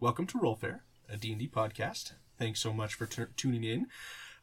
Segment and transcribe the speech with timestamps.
[0.00, 2.12] welcome to Rollfare, a D&D podcast.
[2.38, 3.86] Thanks so much for t- tuning in.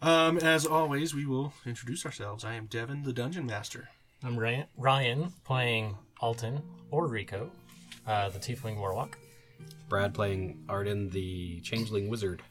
[0.02, 2.44] Um, as always, we will introduce ourselves.
[2.44, 3.90] I am Devin, the Dungeon Master.
[4.24, 7.52] I'm Ryan, Ryan playing Alton or Rico,
[8.06, 9.18] uh, the Tiefling Warlock.
[9.88, 12.42] Brad playing Arden, the Changeling Wizard.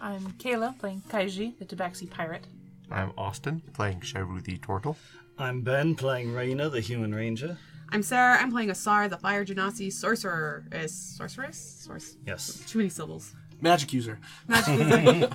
[0.00, 2.46] I'm Kayla playing Kaiji, the Tabaxi pirate.
[2.90, 4.96] I'm Austin, playing Sharu the Turtle.
[5.38, 7.56] I'm Ben playing Rainer, the Human Ranger.
[7.94, 8.36] I'm Sarah.
[8.40, 10.64] I'm playing Asar, the Fire Genasi sorcerer.
[10.72, 11.56] Is sorceress?
[11.56, 12.16] Source.
[12.26, 12.60] Yes.
[12.66, 13.36] Too many syllables.
[13.60, 14.18] Magic user.
[14.48, 15.30] Magic user.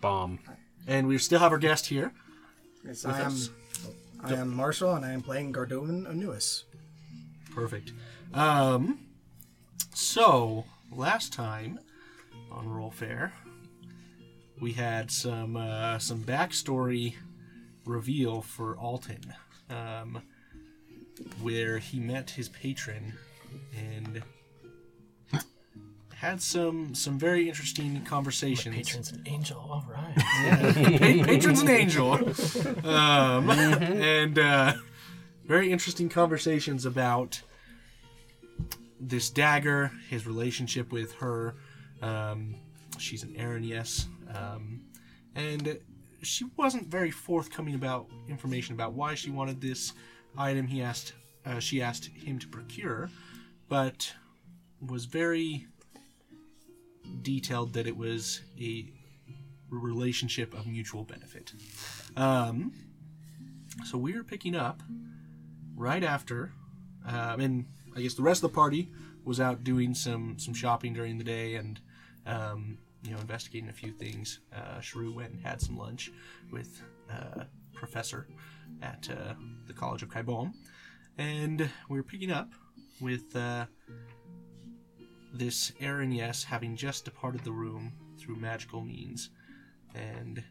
[0.00, 0.38] Bomb.
[0.86, 2.12] And we still have our guest here.
[2.86, 3.34] Yes, I am.
[4.22, 6.62] I am Marshall, and I am playing Gardovan Anuis.
[7.52, 7.92] Perfect.
[8.32, 9.00] Um,
[9.92, 11.80] so, last time
[12.52, 13.32] on Rollfare,
[14.60, 17.14] we had some uh, some backstory
[17.84, 19.34] reveal for Alton,
[19.68, 20.22] um,
[21.40, 23.14] where he met his patron
[23.76, 24.22] and
[26.16, 28.74] had some some very interesting conversations.
[28.74, 29.58] Patron's an angel.
[29.58, 30.16] All right.
[30.16, 32.12] Pa- patron's an angel,
[32.84, 34.72] um, and uh,
[35.44, 37.42] very interesting conversations about
[38.98, 41.54] this dagger, his relationship with her.
[42.00, 42.56] Um,
[42.98, 44.80] she's an Erinyes, um,
[45.34, 45.78] and
[46.22, 49.92] she wasn't very forthcoming about information about why she wanted this
[50.38, 50.66] item.
[50.66, 53.10] He asked, uh, she asked him to procure,
[53.68, 54.12] but
[54.80, 55.66] was very
[57.22, 58.92] detailed that it was a
[59.70, 61.52] relationship of mutual benefit.
[62.16, 62.72] Um,
[63.84, 64.82] so we are picking up
[65.74, 66.52] right after,
[67.06, 68.88] um, and I guess the rest of the party
[69.24, 71.80] was out doing some some shopping during the day and
[72.26, 74.40] um, you know investigating a few things.
[74.54, 76.10] Uh, Sharu went and had some lunch
[76.50, 78.26] with uh, Professor
[78.82, 79.34] at uh,
[79.66, 80.52] the College of Kaibom,
[81.18, 82.52] and we were picking up
[83.00, 83.66] with uh,
[85.32, 89.30] this Erinyes having just departed the room through magical means.
[89.94, 90.42] And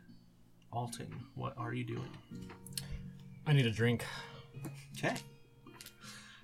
[0.72, 2.10] Alton, what are you doing?
[3.46, 4.04] I need a drink.
[4.98, 5.16] Okay.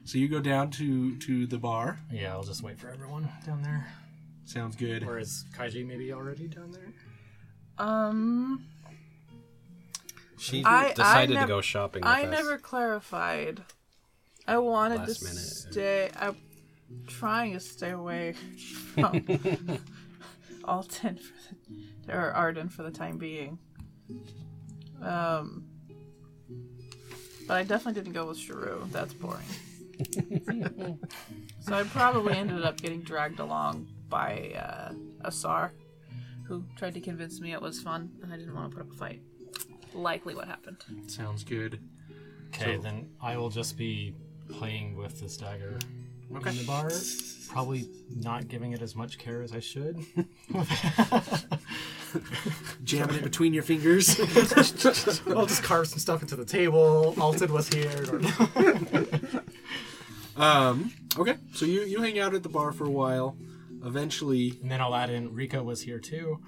[0.04, 2.00] So you go down to to the bar.
[2.12, 3.88] Yeah, I'll just wait for everyone down there.
[4.46, 5.04] Sounds good.
[5.04, 6.94] Or is Kaiji maybe already down there?
[7.78, 8.66] Um,
[10.42, 12.32] She I- I decided nev- to go shopping with I us.
[12.32, 13.62] never clarified.
[14.48, 15.38] I wanted Last to minute.
[15.40, 16.10] stay.
[16.20, 16.36] I'm
[17.08, 19.24] trying to stay away from
[20.64, 21.56] Alton for
[22.08, 23.60] the, or Arden for the time being.
[25.02, 25.66] Um,
[27.48, 28.92] but I definitely didn't go with Sharu.
[28.92, 29.46] That's boring.
[31.60, 34.94] so I probably ended up getting dragged along by uh,
[35.24, 35.72] Asar,
[36.48, 38.92] who tried to convince me it was fun, and I didn't want to put up
[38.92, 39.22] a fight.
[39.94, 40.78] Likely what happened.
[41.08, 41.80] Sounds good.
[42.50, 44.14] Okay, So- then I will just be
[44.50, 45.78] playing with this dagger
[46.36, 46.50] Okay.
[46.52, 46.90] in the bar.
[47.50, 50.06] Probably not giving it as much care as I should.
[52.84, 54.20] Jamming it between your fingers.
[55.28, 57.14] I'll just carve some stuff into the table.
[57.20, 58.06] Alton was here.
[60.38, 60.92] um.
[61.18, 61.38] Okay.
[61.54, 63.38] So you you hang out at the bar for a while.
[63.84, 66.40] Eventually, And then I'll add in Rico was here too.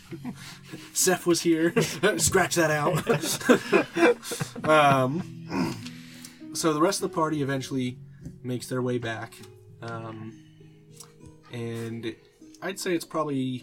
[0.92, 1.72] Seth was here.
[2.18, 3.08] Scratch that out.
[4.68, 5.74] um,
[6.54, 7.98] so the rest of the party eventually
[8.42, 9.34] makes their way back,
[9.82, 10.38] um,
[11.52, 12.14] and
[12.60, 13.62] I'd say it's probably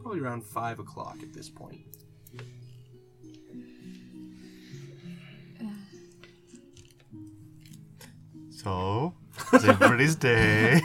[0.00, 1.80] probably around five o'clock at this point.
[8.50, 9.14] So,
[9.52, 10.80] it's everybody's day.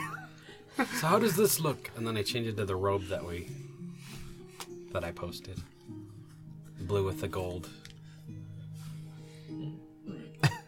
[0.76, 1.90] So how does this look?
[1.96, 3.48] And then I change it to the robe that we
[4.92, 5.58] that I posted.
[6.80, 7.68] Blue with the gold.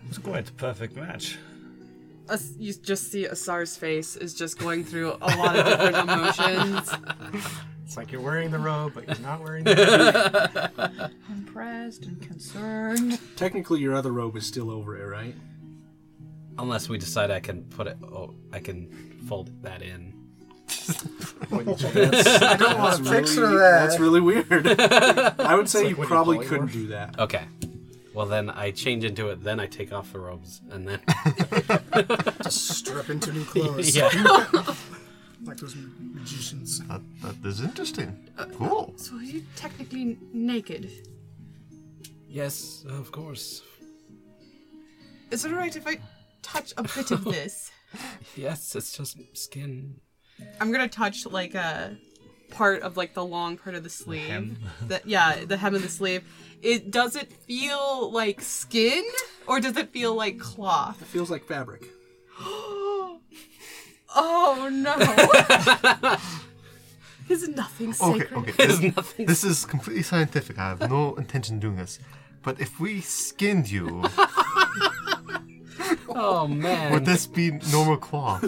[0.09, 1.38] It's quite a perfect match.
[2.28, 6.91] As- you just see Asar's face is just going through a lot of different emotions.
[7.84, 11.10] It's like you're wearing the robe, but you're not wearing the robe.
[11.28, 13.19] Impressed and concerned.
[13.37, 15.34] Technically, your other robe is still over it, right?
[16.56, 18.89] Unless we decide I can put it oh I can
[19.28, 20.15] fold that in.
[21.51, 23.87] I don't want to picture really, that.
[23.87, 24.67] That's really weird.
[25.41, 27.19] I would say like you when you probably couldn't do that.
[27.19, 27.45] Okay.
[28.15, 31.01] Well then I change into it, then I take off the robes, and then
[32.43, 33.97] Just strip into new clothes.
[33.97, 34.11] Yeah.
[35.45, 36.81] Like those magicians.
[36.87, 38.31] that, that is interesting.
[38.57, 38.95] Cool.
[38.95, 41.09] Uh, so are you technically naked?
[42.29, 43.63] Yes, of course.
[45.33, 45.99] Is it alright if I
[46.43, 47.73] touch a bit of this?
[48.37, 49.97] Yes, it's just skin.
[50.60, 51.97] I'm gonna touch like a
[52.50, 54.59] part of like the long part of the sleeve.
[54.86, 56.22] The, yeah, the hem of the sleeve.
[56.62, 59.04] It does it feel like skin
[59.47, 61.00] or does it feel like cloth?
[61.03, 61.89] It feels like fabric.
[64.15, 64.94] Oh no.
[67.34, 68.30] Is nothing sacred?
[68.34, 68.53] okay.
[68.59, 69.24] There's This, nothing.
[69.27, 70.59] this is completely scientific.
[70.59, 71.98] I have no intention of doing this.
[72.42, 74.04] But if we skinned you,
[76.10, 76.92] Oh man.
[76.92, 78.45] would this be normal cloth?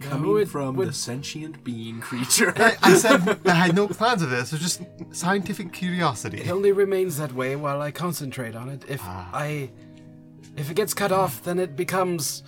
[0.00, 2.52] Coming would- from would- the sentient being creature.
[2.56, 4.52] I, I said I had no plans of this.
[4.52, 4.82] It was just
[5.14, 6.38] scientific curiosity.
[6.40, 8.84] It only remains that way while I concentrate on it.
[8.88, 9.70] If I.
[10.56, 12.42] If it gets cut off, then it becomes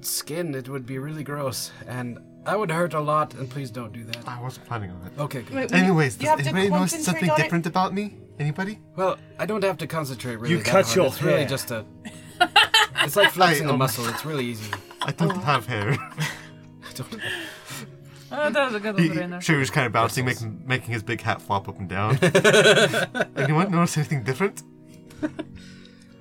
[0.00, 0.54] skin.
[0.54, 1.70] It would be really gross.
[1.86, 4.26] And that would hurt a lot, and please don't do that.
[4.26, 5.12] I wasn't planning on it.
[5.18, 5.54] Okay, good.
[5.54, 7.42] Wait, wait, Anyways, you have does anybody notice something on it?
[7.42, 8.16] different about me?
[8.38, 8.78] Anybody?
[8.96, 10.50] Well, I don't have to concentrate really.
[10.54, 10.96] You that cut hard.
[10.96, 11.84] your It's really just a.
[13.04, 14.08] It's like flexing a um, muscle.
[14.08, 14.70] It's really easy.
[15.00, 15.96] I don't have hair.
[17.00, 19.40] Oh, that was a good He, one in there.
[19.42, 22.16] sure, he was kind of bouncing, making making his big hat flop up and down.
[23.36, 24.62] Anyone notice anything different?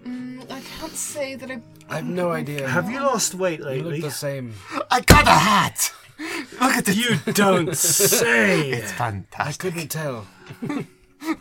[0.06, 1.62] Mm, I can't say that I.
[1.89, 2.68] I have no idea.
[2.68, 4.01] Have you lost weight You lately?
[4.01, 4.53] look the same.
[4.89, 5.94] I got a hat.
[6.19, 6.95] Look at this.
[6.97, 8.69] You don't say.
[8.71, 9.65] It's fantastic.
[9.65, 9.73] I fantastic.
[9.73, 10.27] couldn't tell.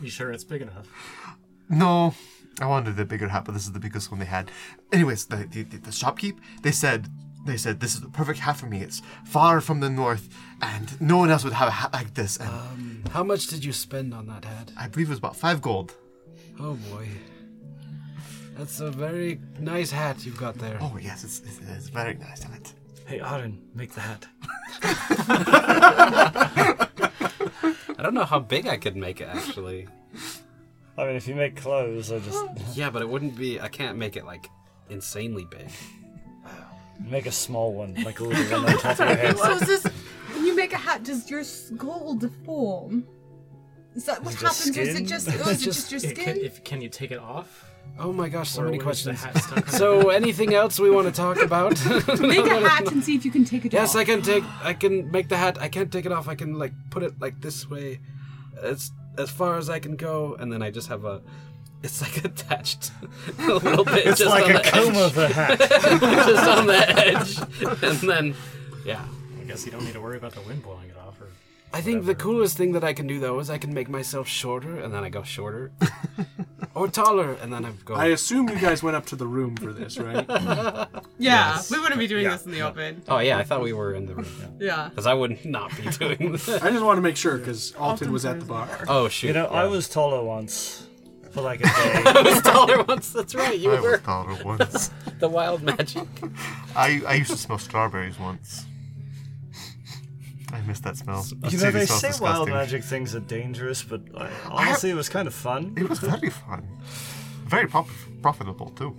[0.01, 0.87] You sure it's big enough?
[1.69, 2.15] No,
[2.61, 4.51] I wanted a bigger hat, but this is the biggest one they had.
[4.93, 7.09] Anyways, the the, the, the shopkeep they said
[7.45, 8.81] they said this is the perfect hat for me.
[8.81, 10.29] It's far from the north,
[10.61, 12.37] and no one else would have a hat like this.
[12.37, 14.73] And um, How much did you spend on that hat?
[14.79, 15.95] I believe it was about five gold.
[16.59, 17.09] Oh boy.
[18.59, 20.77] That's a very nice hat you've got there.
[20.81, 22.45] Oh yes, it's it's, it's very nice.
[22.45, 22.75] I it.
[23.07, 24.27] Hey, Aaron, make the hat.
[27.99, 29.89] I don't know how big I could make it actually.
[30.97, 32.45] I mean, if you make clothes, I just
[32.75, 33.59] Yeah, but it wouldn't be.
[33.61, 34.49] I can't make it like
[34.91, 35.69] insanely big.
[37.09, 39.39] Make a small one, like a little one on top of your head.
[39.39, 39.85] So is this
[40.35, 41.05] when you make a hat?
[41.05, 43.07] Does your skull deform?
[43.95, 44.79] Is that what Just happens?
[44.79, 45.07] Or is it skin?
[45.07, 45.29] just?
[45.41, 46.45] Or oh, is it just your It can, skin?
[46.45, 47.67] if, can you take it off?
[47.99, 49.25] Oh my gosh, so Or many was the questions.
[49.25, 51.73] hat stuck on So, anything else we want to talk about?
[52.21, 53.73] Make a hat and see if you can take it off.
[53.81, 54.01] yes, off.
[54.03, 54.45] I can take.
[54.63, 55.59] I can make the hat.
[55.61, 56.29] I can't take it off.
[56.29, 57.99] I can like put it like this way,
[58.63, 61.21] as as far as I can go, and then I just have a.
[61.83, 62.91] It's like attached
[63.39, 64.07] a little bit.
[64.07, 65.59] It's just like on a the comb edge, of a hat.
[65.59, 67.39] just on the edge,
[67.83, 68.35] and then
[68.85, 69.05] yeah.
[69.41, 71.19] I guess you don't need to worry about the wind blowing it off.
[71.21, 71.29] Or
[71.73, 74.29] I think the coolest thing that I can do though is I can make myself
[74.29, 75.73] shorter, and then I go shorter,
[76.75, 77.95] or taller, and then I go.
[77.95, 80.27] I assume you guys went up to the room for this, right?
[81.19, 83.03] yeah, we wouldn't be doing this in the open.
[83.09, 84.91] oh yeah, I thought we were in the room Yeah.
[84.91, 86.61] because I would not be doing that.
[86.63, 88.85] I just want to make sure because Alton was at the bar.
[88.87, 89.29] Oh shoot!
[89.29, 89.71] You know, I yeah.
[89.71, 90.87] was taller once
[91.31, 91.71] for like a day.
[92.07, 93.13] I was taller once.
[93.13, 93.59] That's right.
[93.59, 94.91] You I were was taller once.
[95.19, 96.07] the wild magic.
[96.77, 98.65] I I used to smell strawberries once.
[100.53, 101.23] I miss that smell.
[101.23, 102.55] That You know, they seriously say smells wild disgusting.
[102.79, 105.75] magic things are dangerous, but I, honestly, it was kind of fun.
[105.77, 106.67] It was very fun.
[107.47, 108.97] Very prof- profitable too.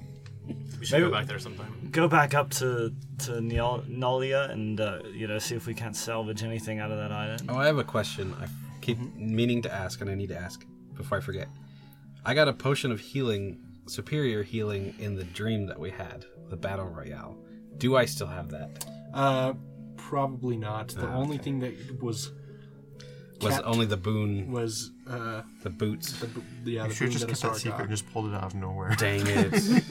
[0.48, 1.90] we should Maybe- go back there sometime.
[1.92, 2.94] Go back up to
[3.26, 6.98] to Niol- Nolia and uh, you know see if we can't salvage anything out of
[6.98, 7.44] that island.
[7.50, 8.34] Oh, I have a question.
[8.42, 8.48] I
[8.80, 11.48] keep meaning to ask, and I need to ask before I forget.
[12.26, 16.56] I got a potion of healing, superior healing, in the dream that we had, the
[16.58, 17.38] battle royale.
[17.78, 18.86] Do I still have that?
[19.14, 19.54] Uh,
[19.98, 20.90] probably not.
[20.90, 21.44] The Ah, only okay.
[21.44, 22.32] thing that was
[23.42, 23.66] Was Kept.
[23.66, 26.14] only the boon, was uh, the boots?
[26.20, 26.42] the, b-
[26.74, 27.82] yeah, You the should boon just that kept that Asar secret got.
[27.82, 28.94] and just pulled it out of nowhere.
[29.00, 29.84] Dang it.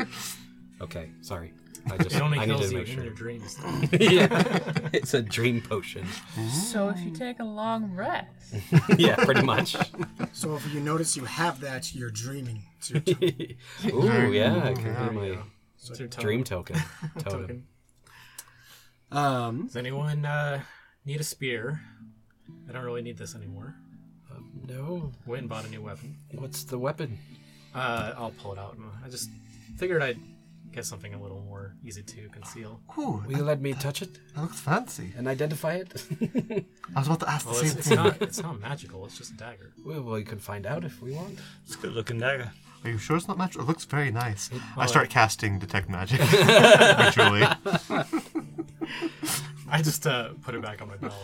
[0.80, 1.52] okay, sorry.
[1.90, 3.04] I just It only I needed kills to you make in sure.
[3.04, 3.58] your dreams.
[3.92, 6.06] yeah, it's a dream potion.
[6.50, 8.54] So if you take a long rest,
[8.96, 9.76] yeah, pretty much.
[10.38, 12.62] So if you notice you have that, you're dreaming.
[12.78, 13.02] It's your
[13.92, 15.38] Ooh, yeah, it can be my
[15.76, 16.22] It's your totem.
[16.24, 16.76] dream token.
[17.18, 17.40] Totem.
[17.40, 17.66] token.
[19.10, 20.60] Um, Does anyone uh,
[21.04, 21.80] need a spear?
[22.68, 23.74] I don't really need this anymore.
[24.68, 26.16] No, Went and bought a new weapon.
[26.34, 27.18] what's the weapon?
[27.74, 28.76] Uh, I'll pull it out.
[29.04, 29.30] I just
[29.76, 30.20] figured I'd
[30.72, 32.80] get something a little more easy to conceal.
[32.98, 35.12] Ooh, Will you let me touch it that looks fancy.
[35.16, 36.04] and identify it?
[36.94, 37.96] I was about to ask the Well, same it's, it's thing.
[37.96, 39.04] not it's not magical.
[39.06, 39.72] It's just a dagger.
[39.84, 41.38] well, well, you can find out if we want.
[41.64, 42.52] It's a good looking dagger.
[42.84, 43.60] Are you sure it's not magic?
[43.62, 44.50] It looks very nice.
[44.52, 46.20] I well, start casting detect magic.
[46.32, 47.42] Literally.
[49.70, 51.14] I just uh, put it back on my belt.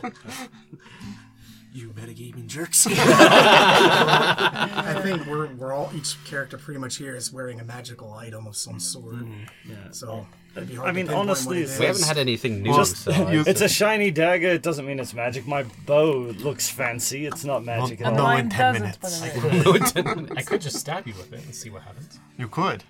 [1.75, 2.87] You metagaming jerks.
[2.91, 2.95] I
[5.03, 8.57] think we're we're all each character pretty much here is wearing a magical item of
[8.57, 9.17] some sort.
[9.17, 9.71] Mm-hmm.
[9.71, 9.77] Yeah.
[9.91, 10.25] So
[10.57, 13.11] it'd be hard I to mean, honestly, it's- We haven't had anything new, Just- so
[13.29, 14.49] It's a shiny dagger.
[14.51, 15.47] It doesn't mean it's magic.
[15.49, 17.27] My bow looks fancy.
[17.27, 18.31] It's not magic No, at no, all.
[18.31, 19.03] in mine 10 doesn't, minutes.
[19.03, 19.13] but
[19.97, 20.31] it is.
[20.39, 22.21] I could just stab you with it and see what happens.
[22.39, 22.85] You could.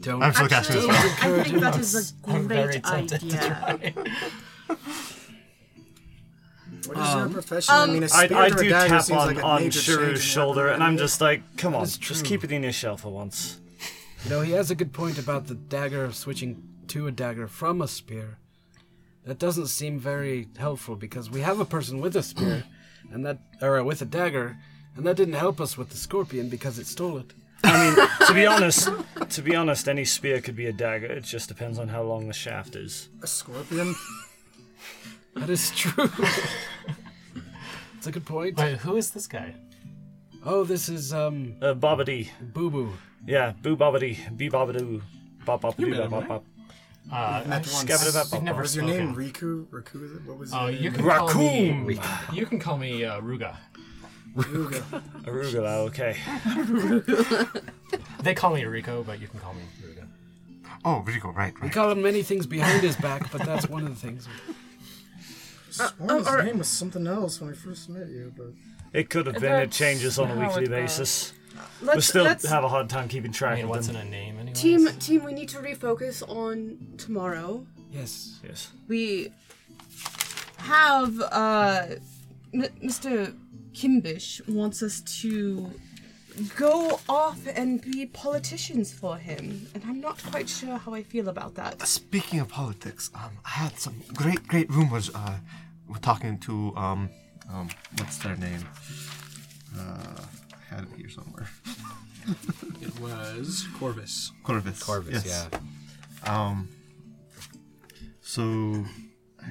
[0.00, 0.20] don't.
[0.22, 1.94] I'm still casting Actually, this I think that is
[2.26, 3.94] a I'm great idea.
[6.90, 7.72] What is your um, profession?
[7.72, 9.78] I um, mean, a I, spear I do dagger tap on, like a on major
[9.78, 12.96] Sharu's in shoulder, and I'm just like, come on, just keep it in your shell
[12.96, 13.60] for once.
[14.24, 17.80] You know, he has a good point about the dagger switching to a dagger from
[17.80, 18.38] a spear.
[19.24, 22.64] that doesn't seem very helpful because we have a person with a spear,
[23.12, 24.58] and that or with a dagger,
[24.96, 27.32] and that didn't help us with the scorpion because it stole it.
[27.62, 28.88] I mean, to be honest,
[29.28, 31.06] to be honest, any spear could be a dagger.
[31.06, 33.10] It just depends on how long the shaft is.
[33.22, 33.94] A scorpion?
[35.34, 36.10] That is true.
[38.00, 38.56] That's a good point.
[38.56, 39.52] Wait, who is this guy?
[40.42, 42.30] Oh, this is um Uh, bobbity.
[42.54, 42.94] Boo Boo.
[43.26, 45.02] Yeah, boo bobbity, bee bobbadoo.
[45.44, 46.44] Bop bop You doo met bop him, bop bop.
[47.12, 47.84] Uh, Met I've- once.
[47.84, 48.32] Scabba-dabba-bop.
[48.38, 49.06] I've never What was your spoken.
[49.08, 49.14] name?
[49.16, 49.66] Riku?
[49.66, 50.22] Riku is it?
[50.24, 50.82] What was your Oh, name?
[50.82, 51.70] you can call me.
[51.94, 52.34] Raccoon.
[52.36, 53.56] You can call me uh, Ruga.
[54.34, 54.82] Ruga.
[55.26, 56.16] Arugula, okay.
[58.22, 60.06] They call me Rico, but you can call me Ruga.
[60.86, 61.54] Oh, Rico, right, right.
[61.56, 61.72] We right.
[61.72, 64.26] call him many things behind his back, but that's one of the things.
[65.70, 68.52] Sworn his name was something else when I first met you, but
[68.92, 69.44] It could have been.
[69.52, 70.76] It That's changes on a how weekly it goes.
[70.80, 71.32] basis.
[71.80, 73.96] We Let's, still let's have a hard time keeping I track mean, of what's them.
[73.96, 74.54] in a name, anyway?
[74.54, 75.24] team team.
[75.24, 77.66] We need to refocus on tomorrow.
[77.92, 78.38] Yes.
[78.44, 78.70] Yes.
[78.88, 79.32] We
[80.58, 81.86] have uh,
[82.54, 83.34] M- Mr.
[83.72, 85.70] Kimbish wants us to
[86.56, 91.28] go off and be politicians for him, and I'm not quite sure how I feel
[91.28, 91.86] about that.
[91.86, 95.10] Speaking of politics, um, I had some great, great rumors.
[95.14, 95.38] Uh,
[95.88, 97.10] we're talking to um,
[97.52, 97.68] um,
[97.98, 98.64] what's their name?
[99.76, 101.48] Uh, I had it here somewhere.
[102.82, 104.30] It was Corvus.
[104.44, 104.82] Corvus.
[104.82, 105.48] Corvus, yes.
[106.24, 106.68] Um.
[108.20, 108.42] So,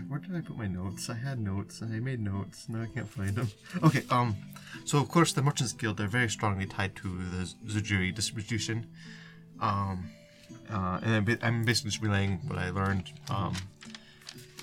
[0.07, 1.09] where did I put my notes?
[1.09, 2.69] I had notes and I made notes.
[2.69, 3.49] Now I can't find them.
[3.83, 4.03] Okay.
[4.09, 4.35] Um.
[4.85, 8.87] So of course the Merchants Guild they're very strongly tied to the Zujiri distribution.
[9.59, 10.09] Um.
[10.71, 13.11] Uh, and I'm, ba- I'm basically just relaying what I learned.
[13.29, 13.55] Um.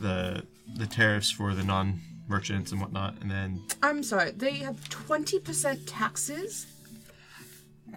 [0.00, 0.44] The
[0.76, 4.32] the tariffs for the non merchants and whatnot, and then I'm sorry.
[4.32, 6.66] They have twenty percent taxes.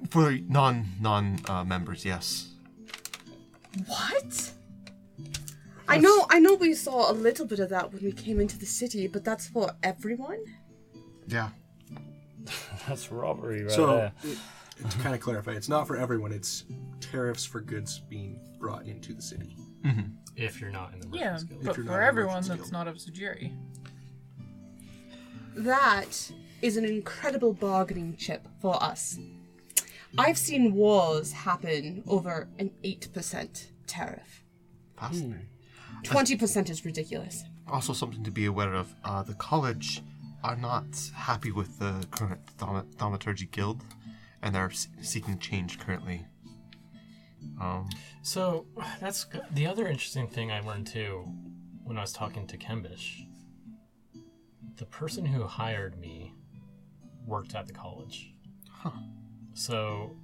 [0.09, 2.47] for non non uh, members, yes.
[3.85, 4.51] What?
[5.87, 6.25] I know.
[6.29, 6.55] I know.
[6.55, 9.47] We saw a little bit of that when we came into the city, but that's
[9.47, 10.39] for everyone.
[11.27, 11.49] Yeah.
[12.87, 14.11] That's robbery right So, there.
[14.23, 14.37] it-
[14.89, 16.31] to kind of clarify, it's not for everyone.
[16.31, 16.63] It's
[17.01, 19.57] tariffs for goods being brought into the city.
[20.37, 21.63] If you're not in the Yeah, Merchants Guild.
[21.65, 22.71] but for everyone that's Guild.
[22.71, 23.51] not of Sujiri.
[25.55, 26.31] That
[26.61, 29.19] is an incredible bargaining chip for us.
[30.17, 34.43] I've seen wars happen over an eight percent tariff.
[34.97, 35.47] Fascinating.
[36.03, 37.43] Twenty percent is ridiculous.
[37.67, 40.01] also something to be aware of uh, the college
[40.43, 42.41] are not happy with the current
[42.97, 43.81] thaumaturgy guild
[44.41, 46.25] and they're seeking change currently
[47.59, 47.89] um,
[48.21, 48.65] So
[48.99, 51.25] that's the other interesting thing I learned too
[51.83, 53.25] when I was talking to Kembish.
[54.77, 56.33] The person who hired me
[57.25, 58.33] worked at the college.
[58.71, 58.91] Huh.
[59.53, 60.15] So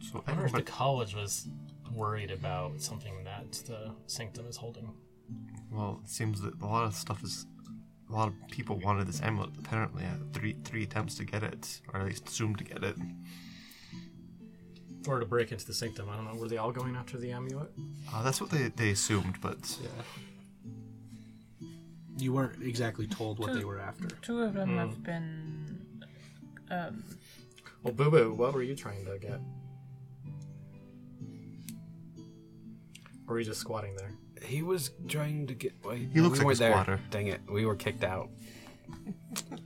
[0.00, 1.48] so I wonder if the college was
[1.92, 4.92] worried about something that the sanctum is holding.
[5.70, 7.46] well it seems that a lot of stuff is
[8.08, 11.80] a lot of people wanted this amulet apparently had three three attempts to get it
[11.92, 12.96] or at least assumed to get it
[15.08, 16.08] Or to break into the sanctum.
[16.08, 16.38] I don't know.
[16.40, 17.70] Were they all going after the amulet?
[18.12, 19.88] uh, that's what they, they assumed but Yeah.
[22.18, 24.08] You weren't exactly told what they were after.
[24.22, 26.00] Two of them have been.
[26.70, 27.04] Um,
[27.82, 29.38] Well, Boo Boo, what were you trying to get?
[33.28, 34.12] Or were you just squatting there?
[34.46, 35.72] He was trying to get.
[35.84, 36.70] Wait, He looks we like a weren't there.
[36.72, 37.00] squatter.
[37.10, 38.28] Dang it, we were kicked out.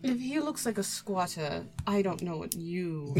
[0.03, 3.15] If he looks like a squatter, I don't know what you.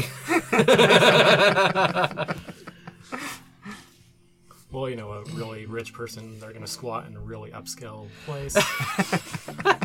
[4.71, 8.07] Well, you know, a really rich person, they're going to squat in a really upscale
[8.25, 8.55] place.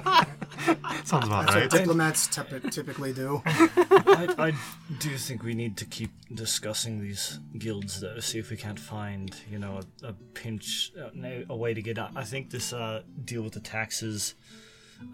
[1.04, 3.42] sounds about that's right what diplomats typ- typically do.
[3.46, 4.52] I, I
[4.98, 8.18] do think we need to keep discussing these guilds, though.
[8.20, 11.82] See if we can't find, you know, a, a pinch, uh, no, a way to
[11.82, 12.12] get out.
[12.16, 14.34] I think this uh, deal with the taxes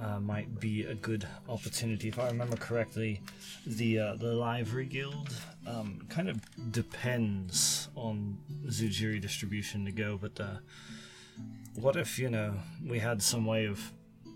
[0.00, 2.08] uh, might be a good opportunity.
[2.08, 3.20] If I remember correctly,
[3.66, 5.34] the uh, the livery guild
[5.66, 6.40] um, kind of
[6.72, 10.56] depends on Zujiri distribution to go, but uh,
[11.74, 12.54] what if you know
[12.86, 13.92] we had some way of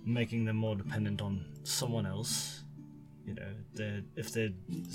[0.07, 2.63] making them more dependent on someone else?
[3.27, 4.53] you know, if there's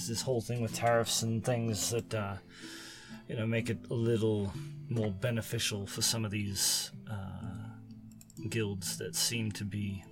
[0.07, 2.35] this whole thing with tariffs and things that, uh,
[3.27, 4.53] you know, make it a little
[4.89, 10.03] more beneficial for some of these uh, guilds that seem to be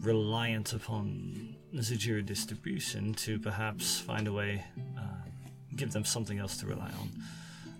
[0.00, 4.64] reliant upon Zujira distribution to perhaps find a way,
[4.96, 5.28] uh,
[5.74, 7.10] give them something else to rely on.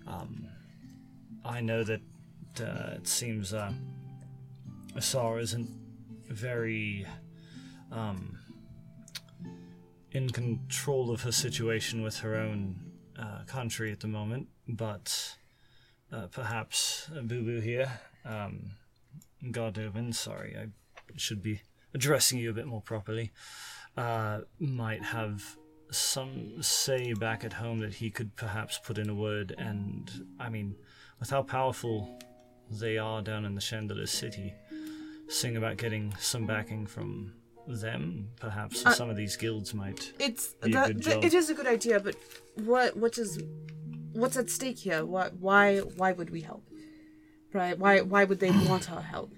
[0.05, 0.47] Um,
[1.45, 2.01] I know that
[2.59, 3.71] uh, it seems uh,
[4.95, 5.69] Asar isn't
[6.29, 7.05] very.
[7.91, 8.39] Um,
[10.11, 12.75] in control of her situation with her own
[13.17, 15.35] uh, country at the moment, but
[16.11, 17.91] uh, perhaps Boo Boo here
[18.25, 18.71] um,
[19.43, 20.67] Gardovan, sorry, I
[21.15, 21.61] should be
[21.93, 23.31] addressing you a bit more properly,
[23.97, 25.57] uh, might have
[25.91, 29.53] some say back at home that he could perhaps put in a word.
[29.57, 30.75] And, I mean,
[31.19, 32.19] with how powerful
[32.69, 34.53] they are down in the Chandelier City,
[35.33, 37.33] sing about getting some backing from
[37.67, 40.13] them, perhaps Uh, some of these guilds might.
[40.19, 42.15] It's Be a that, good th- it is a good idea, but
[42.55, 43.41] what what is
[44.13, 45.05] what's at stake here?
[45.05, 46.63] Why why why would we help?
[47.53, 47.77] Right?
[47.77, 49.31] Why why would they want our help?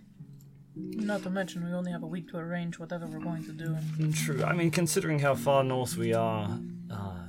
[1.12, 3.78] Not to mention, we only have a week to arrange whatever we're going to do.
[4.12, 4.44] True.
[4.44, 6.60] I mean, considering how far north we are
[6.92, 7.24] uh,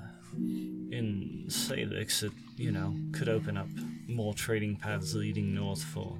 [0.90, 3.68] in Salix, it you know could open up
[4.08, 6.18] more trading paths leading north for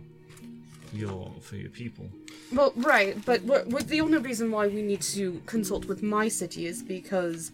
[0.92, 2.08] your for your people.
[2.52, 6.28] Well, right, but what, what the only reason why we need to consult with my
[6.28, 7.52] city is because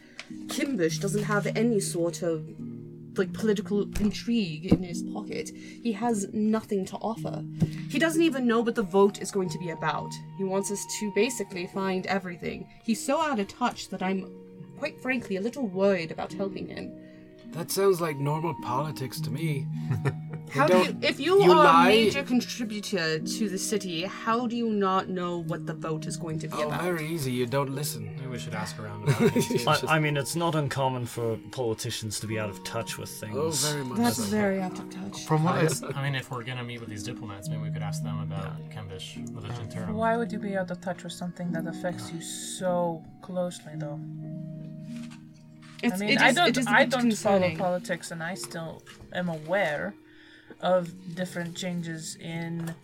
[0.48, 2.46] Kimbush doesn't have any sort of
[3.18, 5.50] like political intrigue in his pocket.
[5.54, 7.44] He has nothing to offer.
[7.90, 10.12] He doesn't even know what the vote is going to be about.
[10.38, 12.66] He wants us to basically find everything.
[12.84, 14.30] He's so out of touch that I'm
[14.78, 16.92] quite frankly a little worried about helping him.
[17.52, 19.66] That sounds like normal politics to me.
[20.50, 24.46] How do you, if you, you are lie- a major contributor to the city, how
[24.46, 26.82] do you not know what the vote is going to be Oh, about?
[26.82, 27.32] very easy.
[27.32, 28.14] You don't listen.
[28.16, 29.66] Maybe we should ask around about it.
[29.66, 33.34] I, I mean, it's not uncommon for politicians to be out of touch with things.
[33.34, 34.24] Oh, very much That's so.
[34.24, 35.24] very out of touch.
[35.24, 37.70] From what I, s- I mean, if we're gonna meet with these diplomats, maybe we
[37.70, 39.94] could ask them about Kembish or the Genterum.
[39.94, 43.98] Why would you be out of touch with something that affects you so closely, though?
[45.82, 48.22] It's, I mean, it I don't, it is a I bit don't follow politics, and
[48.22, 48.82] I still
[49.14, 49.94] am aware
[50.62, 52.74] of different changes in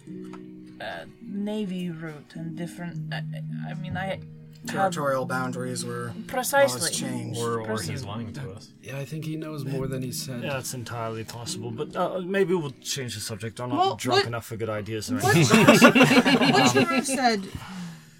[0.80, 3.12] uh, navy route and different.
[3.12, 3.22] I,
[3.70, 4.20] I mean, I have
[4.66, 6.80] Territorial boundaries were precisely.
[6.80, 7.38] laws changed.
[7.40, 8.72] Or, or Person- he's lying to us.
[8.82, 10.42] Yeah, I think he knows more than he said.
[10.42, 11.70] Yeah, it's entirely possible.
[11.70, 13.60] But uh, maybe we'll change the subject.
[13.60, 15.64] I'm not Well, drunk what- enough for good ideas or What anything.
[15.66, 17.44] what Sharu said,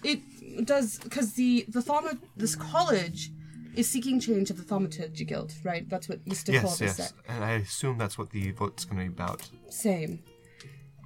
[0.04, 0.20] it
[0.64, 3.30] does because the the thauma this college
[3.76, 5.88] is seeking change of the thaumaturgy guild, right?
[5.88, 6.52] That's what Mr.
[6.52, 7.12] yes, Corvus yes, said.
[7.28, 9.48] and I assume that's what the vote's going to be about.
[9.70, 10.22] Same.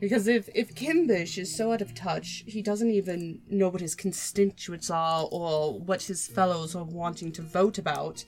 [0.01, 3.95] Because if if Kimbish is so out of touch, he doesn't even know what his
[3.95, 8.25] constituents are or what his fellows are wanting to vote about.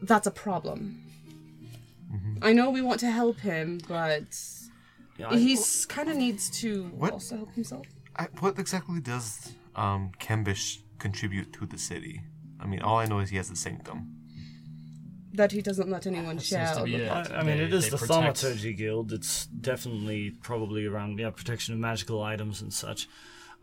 [0.00, 1.04] That's a problem.
[2.40, 4.28] I know we want to help him, but
[5.18, 7.12] Yeah, I- he's kind of needs to What?
[7.12, 7.86] also help himself.
[8.16, 12.22] I, what exactly does um, Kembish contribute to the city?
[12.60, 14.14] I mean, all I know is he has the sanctum.
[15.34, 16.74] That he doesn't let anyone share.
[16.74, 17.08] to be the it.
[17.08, 17.30] pot.
[17.30, 19.12] I, I mean, They- it is the protect- Thaumaturgy Guild.
[19.12, 23.08] It's definitely probably around yeah protection of magical items and such.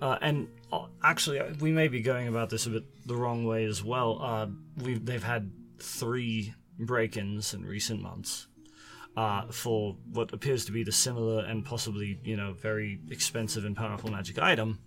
[0.02, 3.46] Uh, and uh, actually, uh, we may be going about this a bit the wrong
[3.46, 4.20] way as well.
[4.22, 4.48] Uh,
[4.84, 8.48] we've they've had three break-ins in recent months
[9.18, 13.76] uh, for what appears to be the similar and possibly you know very expensive and
[13.76, 14.80] powerful magic item.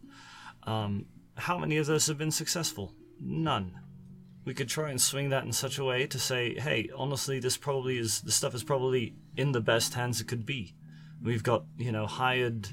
[0.64, 2.94] Um, how many of those have been successful?
[3.20, 3.78] None
[4.48, 7.58] we could try and swing that in such a way to say, hey, honestly, this
[7.58, 10.74] probably is the stuff is probably in the best hands it could be.
[11.22, 12.66] We've got you know hired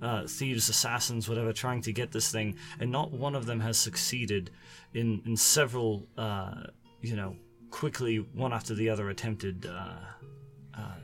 [0.00, 3.78] uh, thieves, assassins, whatever, trying to get this thing, and not one of them has
[3.78, 4.50] succeeded
[4.94, 6.62] in in several uh,
[7.02, 7.36] you know
[7.68, 10.00] quickly one after the other attempted uh,
[10.74, 11.00] uh,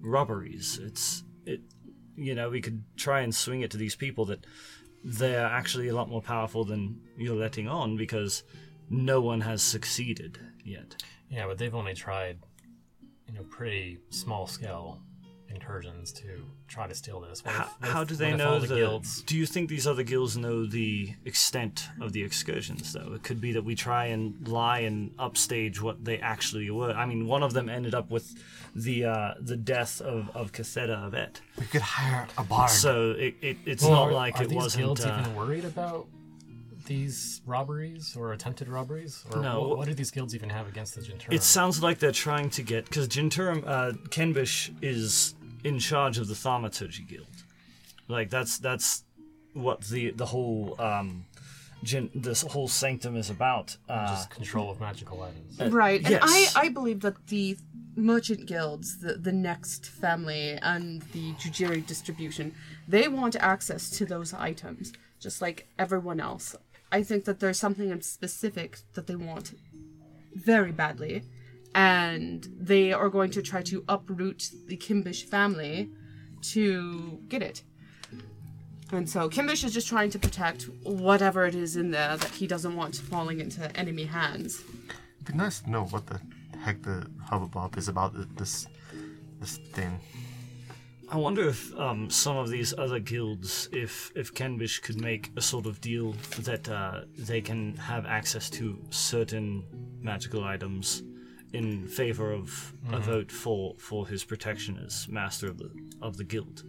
[0.00, 0.80] robberies.
[0.82, 1.60] It's it
[2.16, 4.44] you know we could try and swing it to these people that
[5.04, 8.42] they're actually a lot more powerful than you're letting on because
[8.90, 11.02] no one has succeeded yet.
[11.30, 12.38] Yeah, but they've only tried,
[13.26, 15.00] you know, pretty small scale
[15.48, 17.44] incursions to try to steal this.
[17.44, 19.22] What How, if- what how if- do they know the the guilds?
[19.22, 22.92] Do you think these other guilds know the extent of the excursions?
[22.92, 26.90] Though it could be that we try and lie and upstage what they actually were.
[26.92, 28.34] I mean, one of them ended up with
[28.74, 31.40] the uh, the death of of Catheta Avet.
[31.58, 32.70] We could hire a bard.
[32.70, 34.84] So it, it it's Well, not are- like are it these wasn't.
[34.84, 36.06] guilds uh, even worried about
[36.86, 39.24] these robberies or attempted robberies?
[39.32, 39.60] Or No.
[39.60, 41.32] what, what do these guilds even have against the Genturum?
[41.32, 46.28] It sounds like they're trying to get because Jinturum, uh, Kenbish is in charge of
[46.28, 47.26] the Thaumaturgy Guild.
[48.08, 49.04] Like that's that's
[49.52, 51.26] what the the whole um,
[51.82, 53.76] Jin, this whole sanctum is about.
[53.88, 55.72] Uh, just control of magical items.
[55.72, 56.54] Right, and yes.
[56.56, 57.56] I, I believe that the
[57.96, 62.54] merchant guilds, the, the next family, and the Jujiri distribution,
[62.86, 66.54] they want access to those items, just like everyone else.
[66.92, 69.54] I think that there's something in specific that they want
[70.34, 71.22] very badly,
[71.74, 75.90] and they are going to try to uproot the Kimbish family
[76.42, 77.62] to get it.
[78.92, 82.46] And so Kimbish is just trying to protect whatever it is in there that he
[82.46, 84.62] doesn't want falling into enemy hands.
[85.16, 86.20] It'd be nice to know what the
[86.60, 88.66] heck the hubbubob is about this
[89.40, 89.98] this thing.
[91.08, 95.40] I wonder if um, some of these other guilds, if if Kenbish could make a
[95.40, 99.64] sort of deal that uh, they can have access to certain
[100.00, 101.02] magical items
[101.52, 105.70] in favor of a vote for for his protection as master of the
[106.02, 106.64] of the guild,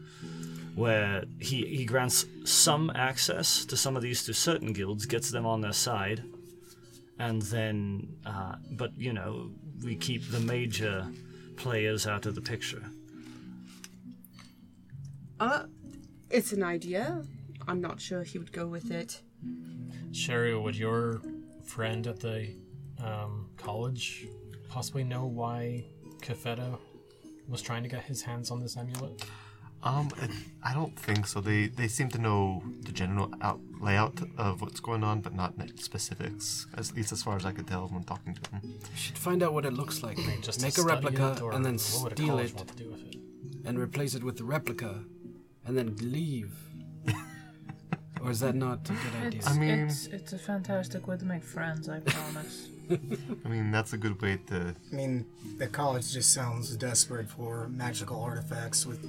[0.76, 5.47] where he he grants some access to some of these to certain guilds, gets them
[5.47, 6.23] on their side,
[7.17, 9.50] and then uh, but you know
[9.84, 11.08] we keep the major
[11.56, 12.84] players out of the picture.
[15.39, 15.63] Uh,
[16.30, 17.23] it's an idea.
[17.67, 19.21] I'm not sure he would go with it.
[20.12, 21.21] Sharu, would your
[21.63, 22.50] friend at the
[23.04, 24.28] um, college
[24.69, 25.86] possibly know why
[26.21, 26.78] Kefeta
[27.47, 29.23] was trying to get his hands on this amulet?
[29.84, 31.39] Um, I, I don't think so.
[31.39, 35.56] They they seem to know the general out, layout of what's going on, but not
[35.58, 36.65] net specifics.
[36.76, 38.62] At least as far as I could tell when talking to them.
[38.63, 40.17] You should find out what it looks like.
[40.41, 43.08] Just Make a replica and then what would a steal it want to do with
[43.08, 43.17] it?
[43.65, 45.04] and replace it with the replica
[45.67, 46.51] and then leave.
[48.21, 49.39] or is that not a good idea?
[49.39, 52.69] It's, I mean- it's, it's a fantastic way to make friends, I promise.
[52.89, 54.73] I mean, that's a good way to.
[54.91, 55.25] I mean,
[55.58, 59.06] the college just sounds desperate for magical artifacts with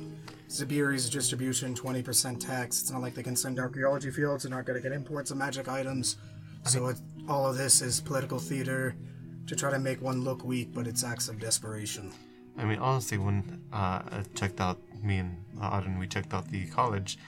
[0.48, 2.82] Zabiri's distribution, 20% tax.
[2.82, 4.42] It's not like they can send archaeology fields.
[4.42, 6.16] They're not going to get imports of magic items.
[6.64, 8.96] So it, all of this is political theater
[9.46, 12.12] to try to make one look weak, but it's acts of desperation.
[12.58, 16.48] I mean, honestly, when uh, I checked out me and uh, Arden, we checked out
[16.50, 17.18] the college.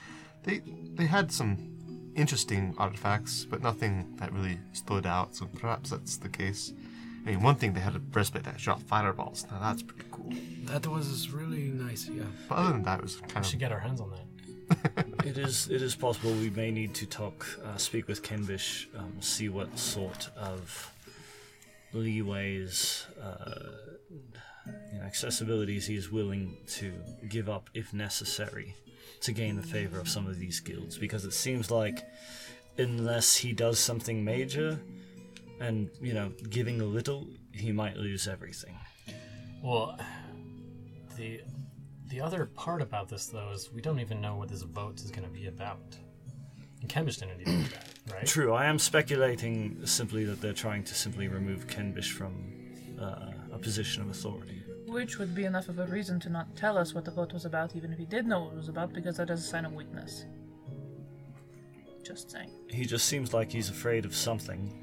[0.43, 0.61] They
[0.95, 1.71] they had some
[2.15, 5.35] interesting artifacts, but nothing that really stood out.
[5.35, 6.73] So perhaps that's the case.
[7.25, 9.45] I mean, one thing they had a breastplate that shot fireballs.
[9.49, 10.33] Now that's pretty cool.
[10.65, 12.23] That was really nice, yeah.
[12.49, 14.25] But other than that, it was We kind should get our hands on that.
[15.25, 15.67] It is.
[15.69, 19.77] It is possible we may need to talk, uh, speak with Kenbish, um, see what
[19.77, 20.91] sort of
[21.93, 23.97] leeways, uh,
[24.65, 26.93] know, accessibilities he is willing to
[27.29, 28.75] give up if necessary
[29.21, 30.97] to gain the favor of some of these guilds.
[30.97, 31.99] Because it seems like,
[32.77, 34.79] unless he does something major,
[35.59, 38.77] and you know, giving a little, he might lose everything.
[39.61, 39.99] Well,
[41.17, 41.41] the
[42.07, 45.11] the other part about this though is we don't even know what this vote is
[45.11, 45.95] going to be about.
[46.81, 48.25] And Kembish didn't even do that, right?
[48.25, 52.33] True, I am speculating simply that they're trying to simply remove Kenbish from
[52.99, 54.63] uh, a position of authority.
[54.87, 57.45] Which would be enough of a reason to not tell us what the vote was
[57.45, 59.65] about, even if he did know what it was about, because that is a sign
[59.65, 60.25] of weakness.
[62.03, 62.49] Just saying.
[62.69, 64.77] He just seems like he's afraid of something.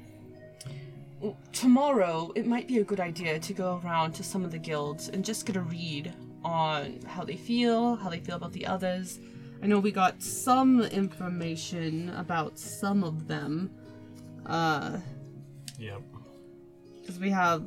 [1.51, 5.09] Tomorrow, it might be a good idea to go around to some of the guilds
[5.09, 6.13] and just get a read
[6.45, 9.19] on how they feel, how they feel about the others.
[9.61, 13.69] I know we got some information about some of them.
[14.45, 14.99] Uh,
[15.77, 16.01] Yep.
[17.01, 17.65] because we have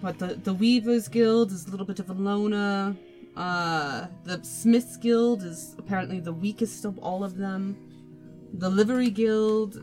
[0.00, 2.96] what the the Weavers Guild is a little bit of a loner.
[3.36, 7.76] Uh, the Smiths Guild is apparently the weakest of all of them.
[8.54, 9.82] The Livery Guild,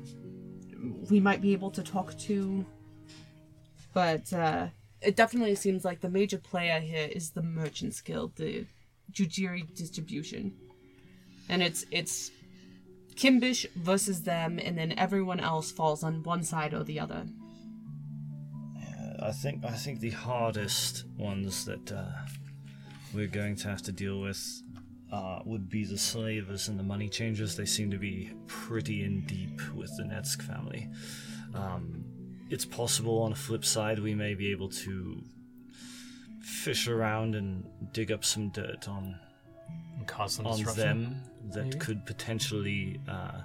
[1.09, 2.65] we might be able to talk to,
[3.93, 4.67] but uh,
[5.01, 8.65] it definitely seems like the major player here is the Merchants Guild, the
[9.11, 10.53] Jujiri distribution,
[11.47, 12.31] and it's it's
[13.15, 17.25] Kimbish versus them, and then everyone else falls on one side or the other.
[19.21, 22.05] I think I think the hardest ones that uh,
[23.13, 24.61] we're going to have to deal with
[25.11, 27.55] uh, would be the slavers and the money changers.
[27.55, 30.89] They seem to be pretty in deep with the Netsk family.
[31.55, 32.03] Um,
[32.49, 35.21] it's possible on the flip side we may be able to
[36.41, 39.15] fish around and dig up some dirt on
[39.97, 41.77] And cause some on them that maybe?
[41.79, 43.41] could potentially, uh,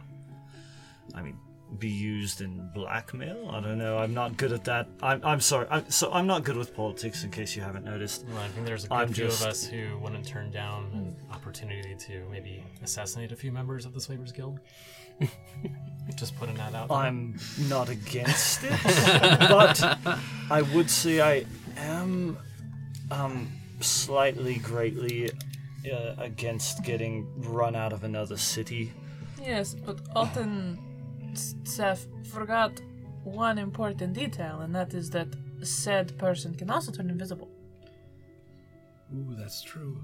[1.15, 1.37] I mean,
[1.79, 3.49] be used in blackmail.
[3.51, 3.99] I don't know.
[3.99, 4.89] I'm not good at that.
[5.03, 5.67] I'm, I'm sorry.
[5.71, 7.25] I'm, so I'm not good with politics.
[7.25, 8.25] In case you haven't noticed.
[8.29, 10.91] Well, I think there's a good I'm few just- of us who wouldn't turn down
[10.93, 14.61] an opportunity to maybe assassinate a few members of the Slavers Guild.
[16.17, 16.89] Just putting that out.
[16.89, 16.97] there.
[16.99, 18.73] I'm not against it,
[19.49, 19.81] but
[20.51, 21.45] I would say I
[21.77, 22.37] am
[23.11, 23.47] um,
[23.81, 25.31] slightly, greatly
[25.93, 28.93] uh, against getting run out of another city.
[29.41, 30.79] Yes, but Alton
[31.35, 32.81] Seth forgot
[33.25, 35.29] one important detail, and that is that
[35.63, 37.49] said person can also turn invisible.
[39.15, 40.03] Ooh, that's true.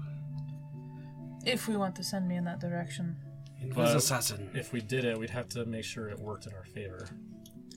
[1.45, 3.17] If we want to send me in that direction.
[3.63, 4.49] Invis assassin.
[4.53, 7.09] If we did it, we'd have to make sure it worked in our favor.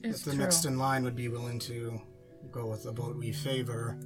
[0.03, 0.39] It's if the true.
[0.39, 1.99] next in line would be willing to
[2.51, 3.97] go with the vote we favor,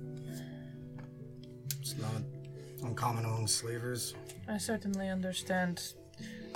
[1.79, 2.21] it's not
[2.83, 4.15] uncommon among slavers.
[4.47, 5.93] I certainly understand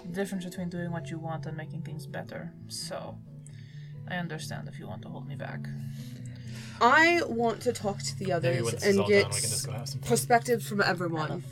[0.03, 2.51] the difference between doing what you want and making things better.
[2.67, 3.17] So,
[4.09, 5.67] I understand if you want to hold me back.
[6.81, 9.49] I want to talk to the others when this is and get done, we can
[9.49, 10.09] just go have some fun.
[10.09, 11.43] perspectives from everyone.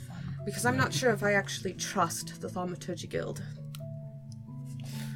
[0.44, 3.42] Because I'm not sure if I actually trust the Thaumaturgy Guild.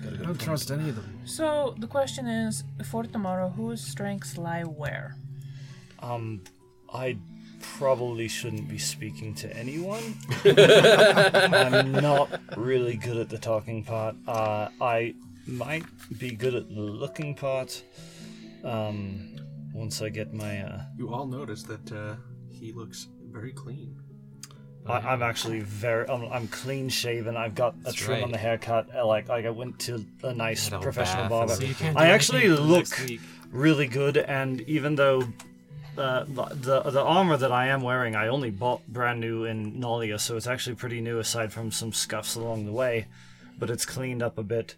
[0.07, 1.21] I don't trust any of them.
[1.25, 5.17] So the question is, for tomorrow, whose strengths lie where?
[6.01, 6.43] Um,
[6.93, 7.17] I
[7.79, 10.15] probably shouldn't be speaking to anyone.
[10.45, 14.15] I'm not really good at the talking part.
[14.27, 15.15] Uh, I
[15.47, 15.85] might
[16.19, 17.83] be good at the looking part.
[18.63, 19.37] Um,
[19.73, 22.15] once I get my, uh, You all notice that uh,
[22.49, 23.97] he looks very clean.
[24.87, 27.37] I, I'm actually very, I'm, I'm clean shaven.
[27.37, 28.89] I've got a That's trim on the haircut.
[28.95, 31.55] uh, Like, like I went to a nice Had a whole professional barber.
[31.55, 35.23] So you can't do I actually anything for the look really good, and even though
[35.97, 40.19] uh, the the armor that I am wearing, I only bought brand new in Nolia,
[40.21, 43.07] so it's actually pretty new aside from some scuffs along the way,
[43.59, 44.77] but it's cleaned up a bit.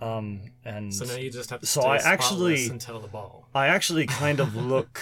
[0.00, 3.48] Um, and So now you just have to So I actually- until the ball.
[3.54, 5.00] I actually kind of look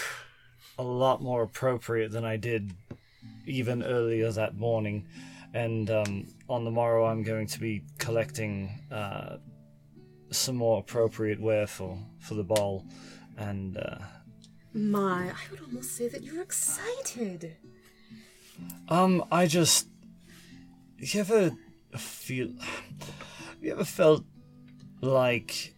[0.78, 2.72] a lot more appropriate than I did
[3.46, 5.06] even earlier that morning.
[5.52, 9.38] And um, on the morrow, I'm going to be collecting uh,
[10.30, 12.84] some more appropriate wear for, for the ball.
[13.36, 13.98] And uh,
[14.72, 17.56] My, I would almost say that you're excited.
[18.88, 19.88] um, I just
[20.98, 21.52] you ever
[21.96, 22.48] feel
[23.60, 24.24] you ever felt
[25.00, 25.74] like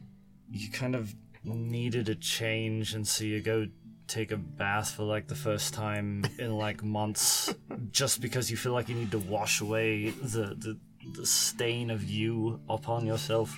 [0.51, 3.67] you kind of needed a change, and so you go
[4.09, 7.55] take a bath for like the first time in like months,
[7.91, 10.79] just because you feel like you need to wash away the the,
[11.15, 13.57] the stain of you upon yourself.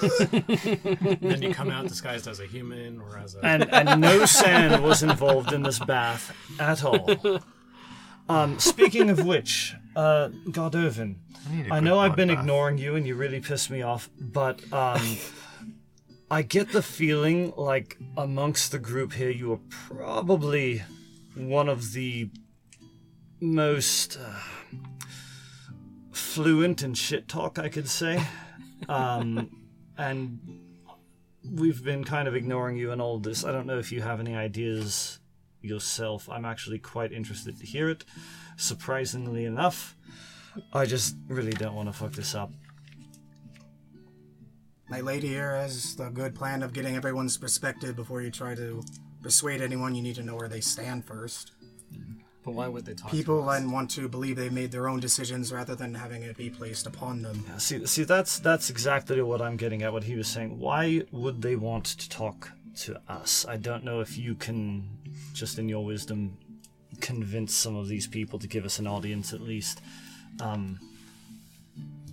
[0.20, 3.44] then you come out disguised as a human or as a.
[3.44, 7.40] and and no sand was involved in this bath at all.
[8.28, 11.16] Um, speaking of which, uh, Gardovan,
[11.50, 12.40] need a I good know I've been bath.
[12.40, 15.18] ignoring you and you really piss me off, but um,
[16.30, 20.82] I get the feeling like amongst the group here, you are probably
[21.36, 22.30] one of the
[23.40, 24.40] most uh,
[26.36, 28.22] fluent in shit talk, I could say.
[28.90, 29.48] Um,
[29.96, 30.38] and
[31.50, 33.42] we've been kind of ignoring you and all this.
[33.42, 35.18] I don't know if you have any ideas
[35.62, 36.28] yourself.
[36.28, 38.04] I'm actually quite interested to hear it.
[38.58, 39.96] Surprisingly enough,
[40.74, 42.52] I just really don't want to fuck this up.
[44.90, 48.82] My lady here has the good plan of getting everyone's perspective before you try to
[49.22, 49.94] persuade anyone.
[49.94, 51.52] You need to know where they stand first.
[52.46, 53.58] But why would they talk People to us?
[53.58, 56.86] then want to believe they made their own decisions rather than having it be placed
[56.86, 57.44] upon them.
[57.58, 59.92] See, see, that's that's exactly what I'm getting at.
[59.92, 60.60] What he was saying.
[60.60, 62.52] Why would they want to talk
[62.84, 63.44] to us?
[63.48, 64.88] I don't know if you can,
[65.34, 66.38] just in your wisdom,
[67.00, 69.82] convince some of these people to give us an audience at least.
[70.40, 70.78] Um,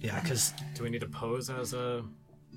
[0.01, 2.03] yeah, because Do we need to pose as a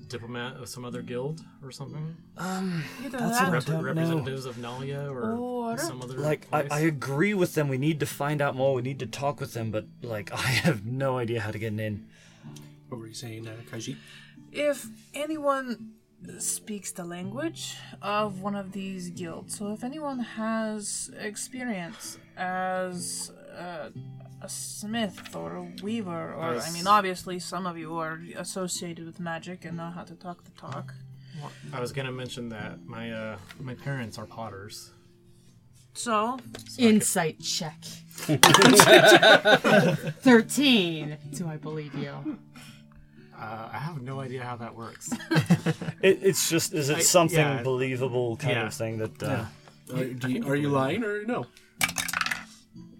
[0.07, 2.15] diplomat of some other guild or something?
[2.37, 3.81] Either That's that what I Rep- don't know.
[3.83, 6.71] representatives of Nalia or Or- some other like I, place?
[6.71, 7.67] I agree with them.
[7.67, 8.73] We need to find out more.
[8.73, 9.71] We need to talk with them.
[9.71, 12.07] But like, I have no idea how to get in.
[12.89, 13.97] What were you saying, uh, Kaiji?
[14.51, 15.91] if anyone
[16.39, 23.89] speaks the language of one of these guilds, so if anyone has experience as uh,
[24.41, 29.19] a smith or a weaver, or I mean, obviously some of you are associated with
[29.19, 30.93] magic and know how to talk the talk.
[31.73, 34.91] I was gonna mention that my uh, my parents are potters.
[35.93, 36.37] So,
[36.77, 37.75] Insight check.
[40.21, 41.17] 13.
[41.33, 42.37] Do I believe you?
[43.39, 45.11] Uh, I have no idea how that works.
[45.99, 47.63] It, it's just, is it I- something yeah.
[47.63, 48.67] believable kind Yeah.
[48.67, 49.23] of thing that?
[49.23, 49.45] Uh,
[49.95, 51.47] Are, do you, are you lying or no?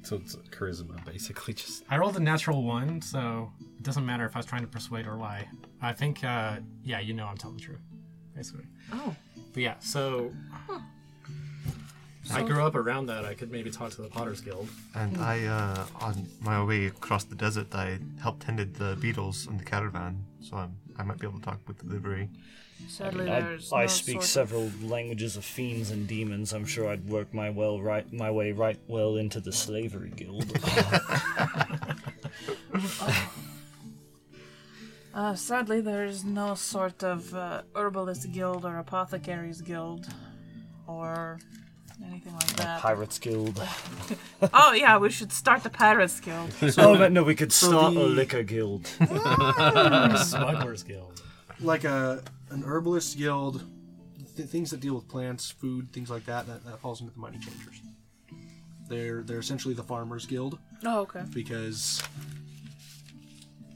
[0.08, 1.54] So it's charisma, basically.
[1.54, 4.68] Just I rolled a natural one, so it doesn't matter if I was trying to
[4.68, 5.46] persuade or lie.
[5.82, 7.82] I think, uh, yeah, you know I'm telling the truth,
[8.34, 8.64] basically.
[8.94, 9.14] Oh.
[9.52, 10.32] But yeah, so
[12.32, 13.26] I grew up around that.
[13.26, 14.70] I could maybe talk to the Potters Guild.
[14.96, 19.58] And I, uh, on my way across the desert, I helped tended the beetles in
[19.58, 22.30] the caravan, so I'm, I might be able to talk with the livery.
[22.88, 26.54] Sadly, I, there's I no speak sort of- several languages of fiends and demons.
[26.54, 30.46] I'm sure I'd work my well right my way right well into the slavery guild.
[35.14, 40.06] Uh, sadly, there's no sort of uh, herbalist guild or apothecaries guild
[40.86, 41.40] or
[42.06, 42.82] anything like that.
[42.82, 43.60] Pirates guild.
[44.54, 46.52] oh yeah, we should start the pirates guild.
[46.78, 48.86] oh but no, we could start the- a liquor guild.
[50.20, 51.20] Smugglers Guild.
[51.62, 53.64] Like a an herbalist guild,
[54.36, 57.20] th- things that deal with plants, food, things like that, that, that falls into the
[57.20, 57.82] money changers.
[58.90, 61.24] They're they're essentially the farmers guild Oh okay.
[61.34, 62.02] because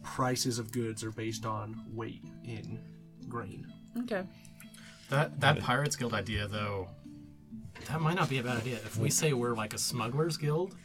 [0.04, 2.80] prices of goods are based on weight in
[3.28, 3.68] grain.
[4.04, 4.24] Okay.
[5.10, 6.88] That that Pirates Guild idea, though,
[7.88, 8.76] that might not be a bad idea.
[8.76, 10.76] If we say we're like a Smugglers Guild,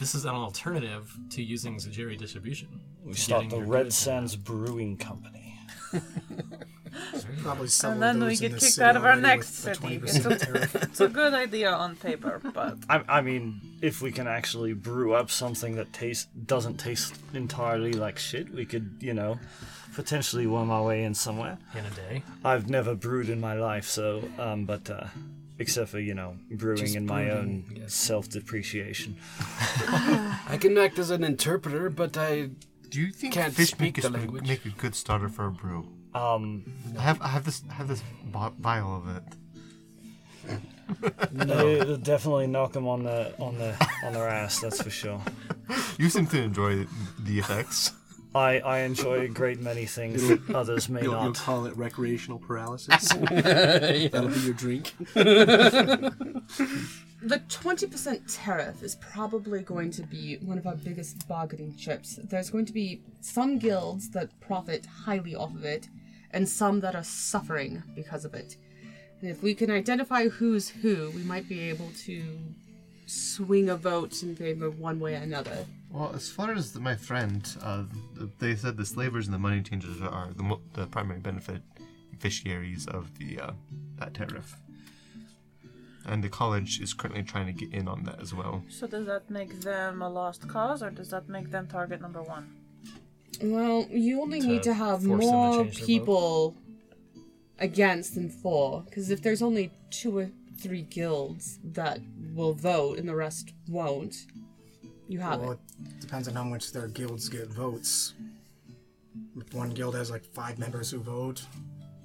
[0.00, 2.80] This is an alternative to using Zajiri distribution.
[3.04, 5.56] We to start getting the your Red goods Sands Brewing Company.
[7.42, 10.00] Probably several And then of we those in get kicked out of our next city.
[10.02, 14.26] It's a, it's a good idea on paper, but I, I mean, if we can
[14.26, 19.38] actually brew up something that tastes doesn't taste entirely like shit, we could, you know,
[19.94, 21.58] potentially worm our way in somewhere.
[21.74, 22.22] in a day.
[22.44, 25.06] I've never brewed in my life, so um, but uh,
[25.58, 27.94] except for you know brewing Just in my brewing, own yes.
[27.94, 29.16] self-depreciation.
[30.48, 32.50] I can act as an interpreter, but I
[32.90, 34.46] Do you think Can't fish speak make, the a, language.
[34.48, 35.88] make a good starter for a brew?
[36.16, 36.64] Um,
[36.98, 38.02] I have I have this I have this
[38.58, 39.22] vial of it.
[41.50, 43.74] it'll definitely knock them on the on the
[44.04, 44.60] on their ass.
[44.60, 45.20] That's for sure.
[45.98, 46.86] You seem to enjoy
[47.18, 47.92] the effects.
[48.34, 51.36] I, I enjoy a great many things that others may You'll, you'll not.
[51.36, 53.08] call it recreational paralysis.
[53.30, 54.92] That'll be your drink.
[57.22, 62.20] The 20% tariff is probably going to be one of our biggest bargaining chips.
[62.22, 65.88] There's going to be some guilds that profit highly off of it,
[66.36, 68.56] and some that are suffering because of it.
[69.20, 72.38] And if we can identify who's who, we might be able to
[73.06, 75.64] swing a vote in favor of one way or another.
[75.90, 77.84] Well, as far as the, my friend, uh,
[78.38, 81.62] they said the slavers and the money changers are the, mo- the primary benefit
[82.10, 83.52] beneficiaries of the uh,
[83.98, 84.56] that tariff,
[86.06, 88.62] and the college is currently trying to get in on that as well.
[88.70, 92.22] so does that make them a lost cause, or does that make them target number
[92.22, 92.46] one?
[93.42, 95.86] Well, you only To need to have force them to more change their vote.
[95.86, 96.56] people
[97.58, 98.82] against than for.
[98.82, 102.00] Because if there's only two or three guilds that
[102.34, 104.14] will vote and the rest won't,
[105.08, 105.58] you have Well, it.
[105.94, 108.14] it depends on how much their guilds get votes.
[109.36, 111.44] If one guild has like five members who vote,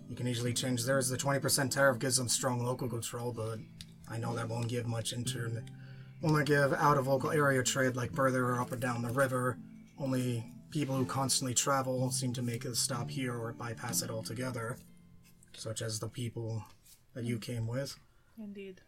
[0.09, 1.09] you can easily change theirs.
[1.09, 3.59] The 20% tariff gives them strong local control, but
[4.09, 5.63] I know that won't give much intern.
[6.23, 9.57] Only give out of local area trade like further up or down the river.
[9.97, 14.77] Only people who constantly travel seem to make a stop here or bypass it altogether,
[15.53, 16.63] such as the people
[17.13, 17.97] that you came with.
[18.39, 18.81] Indeed.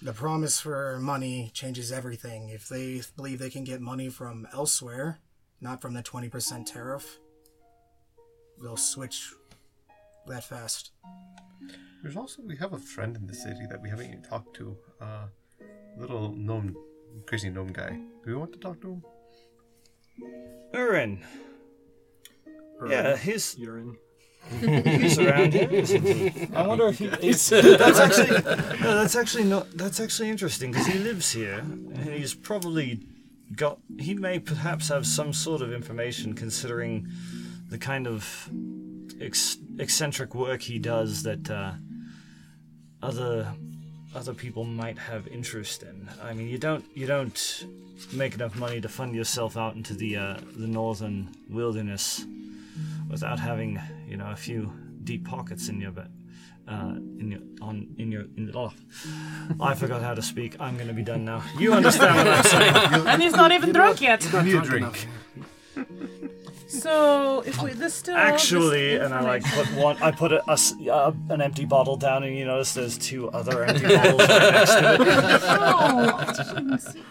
[0.00, 2.48] The promise for money changes everything.
[2.48, 5.18] If they believe they can get money from elsewhere,
[5.60, 7.18] not from the 20% tariff,
[8.60, 9.32] they'll switch
[10.26, 10.90] that fast.
[12.02, 14.76] There's also we have a friend in the city that we haven't even talked to.
[15.00, 15.26] Uh,
[15.96, 16.76] little gnome,
[17.26, 17.90] crazy gnome guy.
[18.24, 19.04] Do we want to talk to him?
[20.74, 21.18] Urin.
[22.88, 23.96] Yeah, he's Urine.
[24.60, 26.48] he's around here, isn't he?
[26.54, 27.06] I wonder if he.
[27.22, 28.30] It's, that's actually
[28.80, 29.70] no, that's actually not.
[29.76, 33.06] That's actually interesting because he lives here and he's probably
[33.54, 33.78] got.
[33.98, 37.08] He may perhaps have some sort of information considering
[37.68, 38.50] the kind of
[39.20, 41.72] ex, eccentric work he does that uh,
[43.02, 43.54] other
[44.14, 46.08] other people might have interest in.
[46.22, 47.66] I mean, you don't you don't
[48.12, 52.24] make enough money to fund yourself out into the uh, the northern wilderness
[53.10, 54.72] without having you know a few
[55.04, 56.08] deep pockets in your but
[56.68, 58.72] uh, in your on in your in oh,
[59.60, 60.56] I forgot how to speak.
[60.60, 61.42] I'm gonna be done now.
[61.58, 63.06] You understand what I'm saying?
[63.06, 64.26] And he's not even drunk yet.
[64.32, 65.08] Not need a drunk drink.
[66.84, 67.44] Enough.
[67.44, 69.96] So if we distill all this Actually, and I like put one.
[70.02, 73.30] I put a, a s- uh, an empty bottle down, and you notice there's two
[73.30, 74.96] other empty bottles right next to
[76.96, 77.00] it.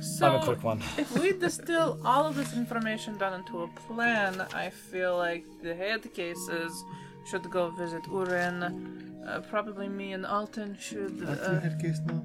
[0.00, 0.82] So I'm a quick one.
[0.98, 5.74] if we distill all of this information down into a plan, I feel like the
[5.76, 6.84] head cases
[7.30, 9.24] should go visit Urin.
[9.26, 11.22] Uh, probably me and Alton should.
[11.24, 12.20] Uh, case now.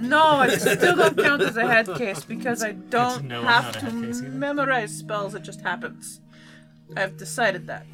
[0.00, 3.64] No, I still don't count as a head case because I don't know I'm have
[3.64, 4.28] not a to head case either.
[4.30, 5.34] memorize spells.
[5.34, 6.20] It just happens.
[6.96, 7.86] I've decided that.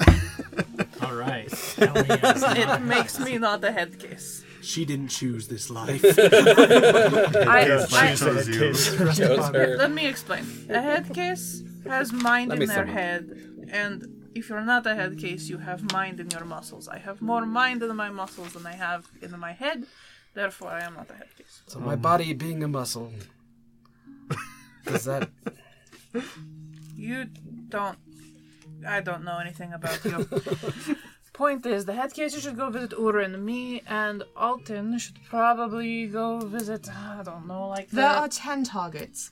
[1.01, 1.49] All right.
[1.49, 2.57] Tell me it's not.
[2.57, 4.43] It makes me not a head case.
[4.61, 6.03] She didn't choose this life.
[6.17, 8.73] I, I, chose you.
[9.77, 10.43] Let me explain.
[10.69, 12.95] A head case has mind Let in me their sum up.
[12.95, 13.23] head,
[13.71, 16.87] and if you're not a head case, you have mind in your muscles.
[16.87, 19.85] I have more mind in my muscles than I have in my head,
[20.35, 21.63] therefore I am not a head case.
[21.67, 23.11] So my body being a muscle.
[24.85, 25.29] Does that
[26.95, 27.25] You
[27.69, 27.97] don't.
[28.87, 30.27] I don't know anything about you.
[31.33, 33.41] Point is, the head case should go visit Urin.
[33.41, 36.87] Me and Alton should probably go visit.
[36.89, 38.19] I don't know, like There the.
[38.19, 39.31] are 10 targets.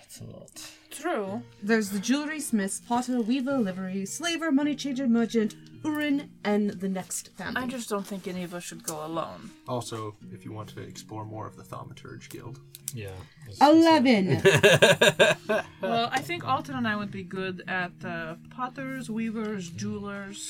[0.00, 0.70] That's a lot.
[0.90, 1.42] True.
[1.62, 5.54] There's the jewelry smith, potter, weaver, livery, slaver, money changer, merchant,
[5.84, 7.62] Urin, and the next family.
[7.62, 9.50] I just don't think any of us should go alone.
[9.68, 12.60] also, if you want to explore more of the Thaumaturge Guild,
[12.94, 13.08] Yeah.
[13.48, 14.40] it's- Eleven.
[15.82, 20.40] Well, I think Alton and I would be good at uh, potters, weavers, jewelers.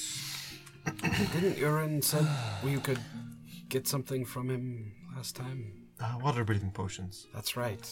[0.85, 2.27] didn't Urin said
[2.63, 3.01] we could
[3.69, 5.61] get something from him last time?
[6.01, 7.27] uh, water breathing potions.
[7.35, 7.85] That's right.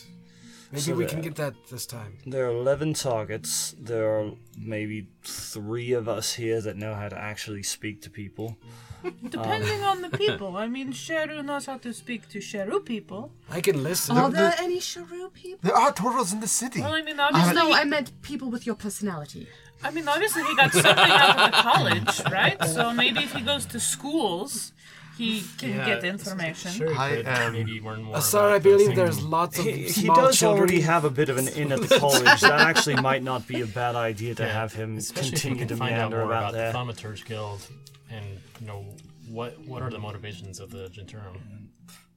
[0.73, 2.19] Maybe So we can get that this time.
[2.25, 3.75] There are 11 targets.
[3.79, 8.57] There are maybe three of us here that know how to actually speak to people.
[9.29, 10.57] Depending on the people.
[10.57, 13.33] I mean, Sharu knows how to speak to Sharu people.
[13.51, 14.17] I can listen.
[14.17, 15.59] Are there any Sharu people?
[15.63, 16.81] There are turtles in the city.
[16.83, 19.49] Well, I mean, obviously, No, I meant people with your personality.
[19.83, 22.63] I mean, obviously, he got something out of the college, right?
[22.67, 24.73] So maybe if he goes to schools,
[25.21, 26.71] he can get information.
[26.73, 28.17] Sure, I could am- maybe learn more.
[28.17, 28.97] Uh, sir, about I believe singing.
[28.97, 30.59] there's lots of He, he small does children.
[30.61, 32.41] already have a bit of an inn at the college.
[32.41, 35.61] that actually might not be a bad idea to Yeah, have him especially continue if
[35.61, 36.73] we to can find out meander more about about there.
[36.73, 37.67] the Thaumaturge Guild
[38.11, 38.25] and
[38.61, 38.85] you know
[39.29, 41.37] what what are the motivations of the Genturum.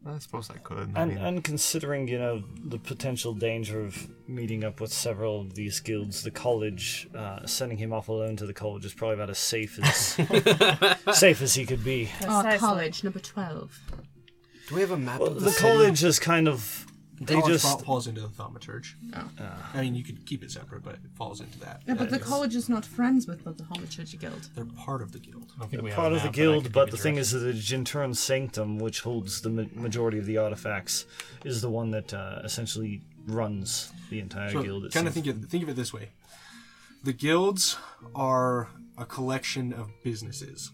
[0.06, 0.92] I suppose I could.
[0.96, 5.40] I And, mean, and considering, you know, the potential danger of meeting up with several
[5.42, 9.16] of these guilds, the college, uh, sending him off alone to the college is probably
[9.16, 9.98] about as safe as
[11.18, 12.10] safe as he could be.
[12.28, 13.80] Our college, number 12.
[14.68, 15.62] Do we have a map Well, of the, the city?
[15.70, 16.86] college is kind of
[17.22, 18.96] they College just fall- falls into the thaumaturge.
[19.74, 21.82] I mean, you could keep it separate, but it falls into that.
[21.88, 24.50] Yeah, but Uh, the it's- college is not friends with the Thaumaturge Guild.
[24.56, 25.52] They're part of the guild.
[25.56, 27.18] I don't think we have part a of the map, but guild, but the thing
[27.18, 31.06] is that the Genturum Sanctum, which holds the ma- majority of the artifacts,
[31.46, 34.92] is the one that uh, essentially runs the entire So guild.
[34.92, 36.10] kind of think of think of it this way:
[37.04, 37.78] the guilds
[38.16, 40.72] are a collection of businesses.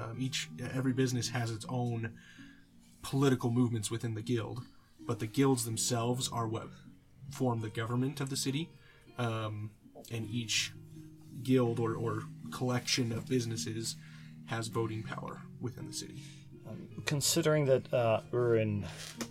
[0.00, 2.12] Um, each every business has its own
[3.02, 4.62] political movements within the guild,
[5.10, 6.68] but the guilds themselves are what
[7.32, 8.70] form the government of the city,
[9.18, 9.72] um,
[10.12, 10.72] and each
[11.42, 13.96] guild or, or collection of businesses
[14.46, 16.22] has voting power within the city.
[17.06, 18.84] Considering that uh, Urin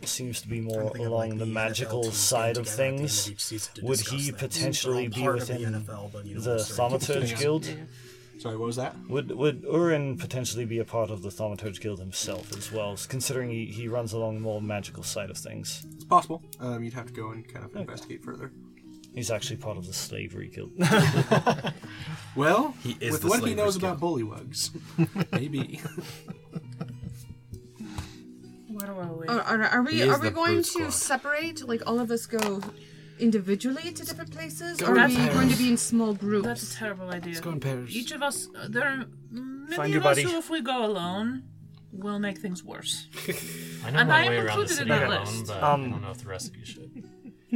[0.03, 2.83] seems to be more along like, the the magical NFL side of together at the
[2.83, 6.35] end things, of each season to would he potentially be all the within NFL, you
[6.35, 7.73] know, the it's Thaumaturge Guild?
[8.39, 8.95] Sorry, what was that?
[9.09, 13.49] Would would Urin potentially be a part of the Thaumaturge Guild himself as well, considering
[13.49, 15.85] he, he runs along the more magical side of things?
[15.95, 16.41] It's possible.
[16.61, 18.53] Um, you'd have to go and kind of investigate further.
[19.13, 20.71] He's actually part of the Slavery Guild.
[22.35, 23.97] Well, He is with what he knows guild.
[23.97, 24.69] about bullywugs,
[25.33, 25.81] maybe.
[28.69, 29.27] Where were we?
[29.27, 31.67] Are, are, are we He are we going to separate?
[31.67, 32.61] Like all of us go
[33.19, 35.33] individually to different places, Go or are we pairs.
[35.33, 36.47] going to be in small groups?
[36.47, 37.33] That's a terrible idea.
[37.33, 37.95] Let's go in pairs.
[37.95, 40.23] Each of us, uh, there are many Find of us buddy.
[40.31, 41.43] who, if we go alone,
[41.91, 43.07] will make things worse.
[43.85, 45.47] I know And my I am way around the included city in that alone, list.
[45.47, 47.03] but Um, I don't know if the rest of you should.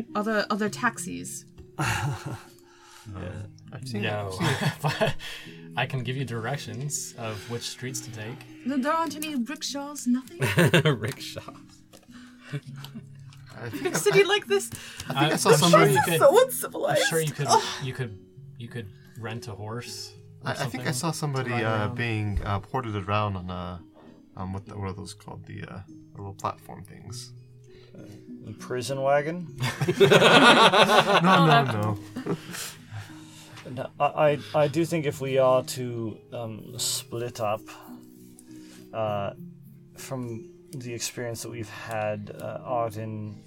[0.15, 1.45] Other other taxis.
[1.77, 2.37] I've
[3.87, 4.37] seen No,
[4.81, 5.15] but
[5.77, 8.37] I can give you directions of which streets to take.
[8.65, 10.07] No, there aren't any rickshaws.
[10.07, 10.39] Nothing.
[10.99, 11.41] Rickshaw.
[13.63, 14.69] I think, Big city like this.
[15.09, 16.19] I, I am saw sure you could.
[16.19, 17.01] So uncivilized.
[17.01, 17.47] I'm sure you could.
[17.83, 18.19] You could.
[18.57, 18.89] You could
[19.19, 20.13] rent a horse.
[20.45, 23.81] I, I think I saw somebody uh, being uh, ported around on a
[24.35, 25.79] um what, the, what are those called the uh,
[26.17, 27.33] little platform things.
[28.45, 29.47] The prison wagon?
[31.23, 32.37] No, no, no.
[33.71, 37.61] No, I, I, I do think if we are to um, split up,
[38.93, 39.31] uh,
[39.95, 43.41] from the experience that we've had, uh, Arden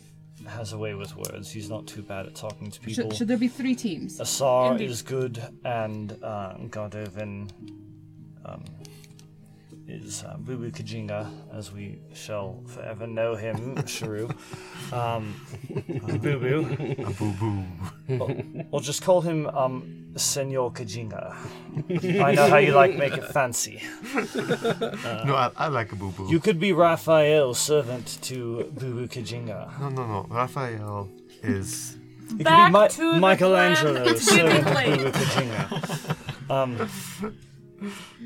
[0.46, 1.50] has a way with words.
[1.50, 3.10] He's not too bad at talking to people.
[3.10, 4.20] Should, should there be three teams?
[4.20, 4.90] Asar Indeed.
[4.90, 7.50] is good, and uh, Gardovan
[8.44, 8.64] um,
[9.88, 14.30] is uh, Bubu Kajinga, as we shall forever know him, Sharu.
[14.92, 15.34] Um,
[15.68, 17.06] Bubu.
[17.06, 17.64] A boo
[18.18, 18.64] boo.
[18.70, 21.34] We'll just call him um, Senor Kajinga.
[22.22, 23.82] I know how you like make it fancy.
[24.34, 26.28] no, I, I like a boo boo.
[26.30, 29.78] You could be Raphael, servant to Bubu Kajinga.
[29.80, 30.26] No, no, no.
[30.30, 31.08] Raphael
[31.42, 31.96] is.
[32.30, 34.16] You Back could to be the Mi- Michelangelo, plan.
[34.16, 35.00] servant to Wait.
[35.00, 36.50] Bubu Kajinga.
[36.50, 36.90] Um,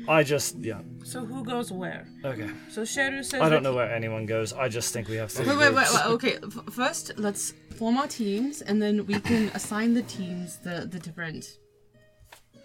[0.07, 2.07] I just, yeah, So who goes where?
[2.23, 2.49] okay.
[2.71, 4.53] So Sharu says I don't know where anyone goes.
[4.53, 6.05] I just think we have three Wait, wait, wait, wait.
[6.05, 10.87] Okay, f- first let's form our teams, and then we can assign the teams the
[10.89, 11.57] the different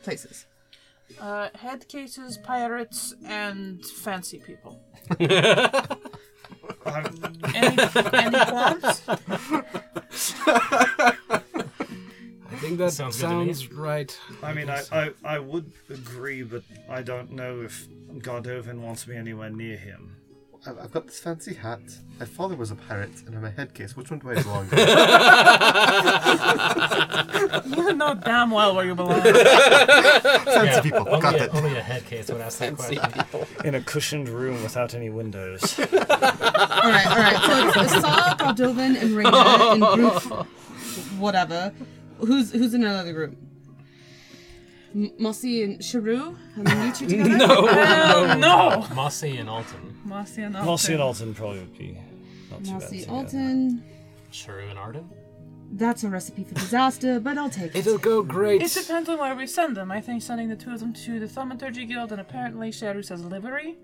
[0.06, 0.46] places.
[1.20, 4.80] uh, head cases, pirates, and fancy people.
[5.20, 5.36] any,
[8.24, 9.02] any qualms?
[12.48, 13.68] I think that Sounds good to me.
[13.74, 14.18] right.
[14.42, 17.88] I mean, I, I, I would agree, but I don't know if
[18.18, 20.16] Gardovan wants me anywhere near him.
[20.66, 21.80] I've, I've got this fancy hat.
[22.18, 23.96] My father was a pirate, and I'm a headcase.
[23.96, 24.76] Which one do I belong to?
[27.76, 29.22] You know damn well where you belong.
[29.24, 31.54] Yeah, people, only, got a, it.
[31.54, 33.00] only a head case would ask that question.
[33.64, 35.78] In a cushioned room without any windows.
[35.78, 35.86] All
[36.92, 37.36] right, all right.
[37.74, 40.46] So it's Asar, Gardovan, and Rainer in group
[41.18, 41.72] whatever.
[42.18, 43.36] Who's who's in another group?
[44.94, 47.44] M- Mossy and Sharu, and you two together.
[47.50, 48.68] Oh, no!
[48.68, 49.95] Uh, Mossy and Alton.
[50.06, 51.28] Mossy and Mossy and Alton.
[51.28, 51.98] Alton probably would be.
[52.50, 53.12] Not too bad Mousy together.
[53.12, 53.84] Alton.
[54.30, 55.10] Shrew and Arden?
[55.72, 57.78] That's a recipe for disaster, but I'll take it.
[57.78, 58.62] It'll go great.
[58.62, 59.90] It depends on where we send them.
[59.90, 63.24] I think sending the two of them to the Thaumaturgy Guild and apparently Sharus as
[63.24, 63.76] livery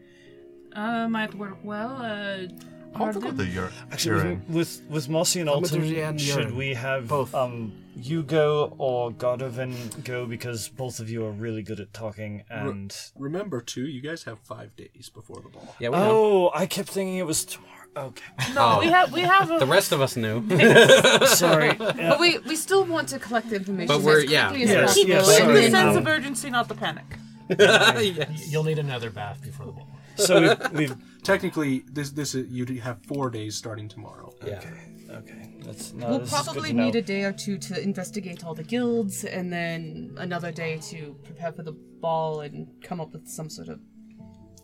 [0.74, 1.96] uh, might work well.
[2.00, 2.46] Uh,
[2.94, 4.42] I'll go Arden- the ur- Actually, urine.
[4.48, 7.34] with with, with Mossy and Alton, should we have Both.
[7.34, 12.42] um you go or Gardovan go because both of you are really good at talking
[12.48, 15.74] and Remember, too, you guys have five days before the ball.
[15.78, 16.10] Yeah, we know.
[16.10, 17.68] oh, I kept thinking it was tomorrow.
[17.94, 18.24] Okay,
[18.54, 20.42] No, we have we have a, The rest of us knew.
[21.26, 21.74] sorry.
[21.74, 24.50] But we we still want to collect the information But as we're- quickly yeah.
[24.52, 25.08] as Yes, possible.
[25.08, 27.04] yes, in the sense of urgency, not the panic.
[27.58, 28.50] yes.
[28.50, 29.88] You'll need another bath before the ball.
[30.16, 34.34] So we've, we've Technically, this this is, you have four days starting tomorrow.
[34.44, 34.60] Yeah.
[35.08, 35.54] okay.
[35.60, 38.54] That's no, We'll this is good probably need a day or two to investigate all
[38.54, 43.28] the guilds, and then another day to prepare for the ball and come up with
[43.28, 43.78] some sort of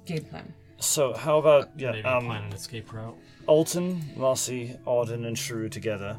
[0.04, 0.52] game plan.
[0.80, 3.16] So how about yeah, Maybe um, plan an escape route.
[3.46, 6.18] Alton, Mossy, Arden, and Shrew together.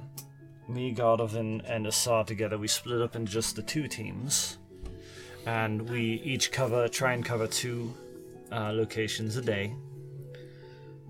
[0.69, 2.57] Me, Gardovan, and Assar together.
[2.57, 4.57] We split up into just the two teams,
[5.45, 7.93] and we each cover, try and cover two
[8.51, 9.73] uh, locations a day.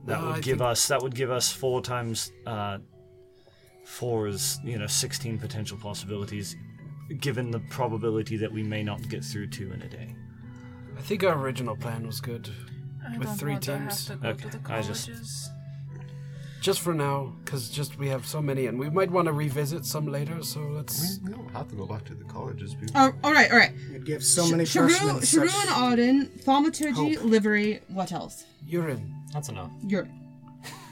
[0.06, 0.88] That No, would I give think- us.
[0.88, 2.32] That would give us four times.
[2.46, 2.80] Uh,
[3.86, 6.56] four is you know sixteen potential possibilities,
[7.20, 10.16] given the probability that we may not get through two in a day.
[10.98, 12.50] I think our original plan was good.
[13.08, 14.06] I With don't three want to teams?
[14.08, 15.50] to Okay, to the I just- colleges.
[16.62, 19.86] Just for now, because just we have so many, and we might want to revisit
[19.86, 20.44] some later.
[20.44, 21.20] So let's.
[21.24, 22.76] We don't have to go back to the colleges.
[22.82, 23.72] We, Oh, all right, all right.
[23.92, 27.24] You'd give so many Sharu, freshmen Sharu such and Arden, thaumaturgy, hope.
[27.24, 27.80] livery.
[27.88, 28.44] What else?
[28.68, 29.14] Urine.
[29.34, 29.72] That's enough.
[29.88, 30.16] Urine.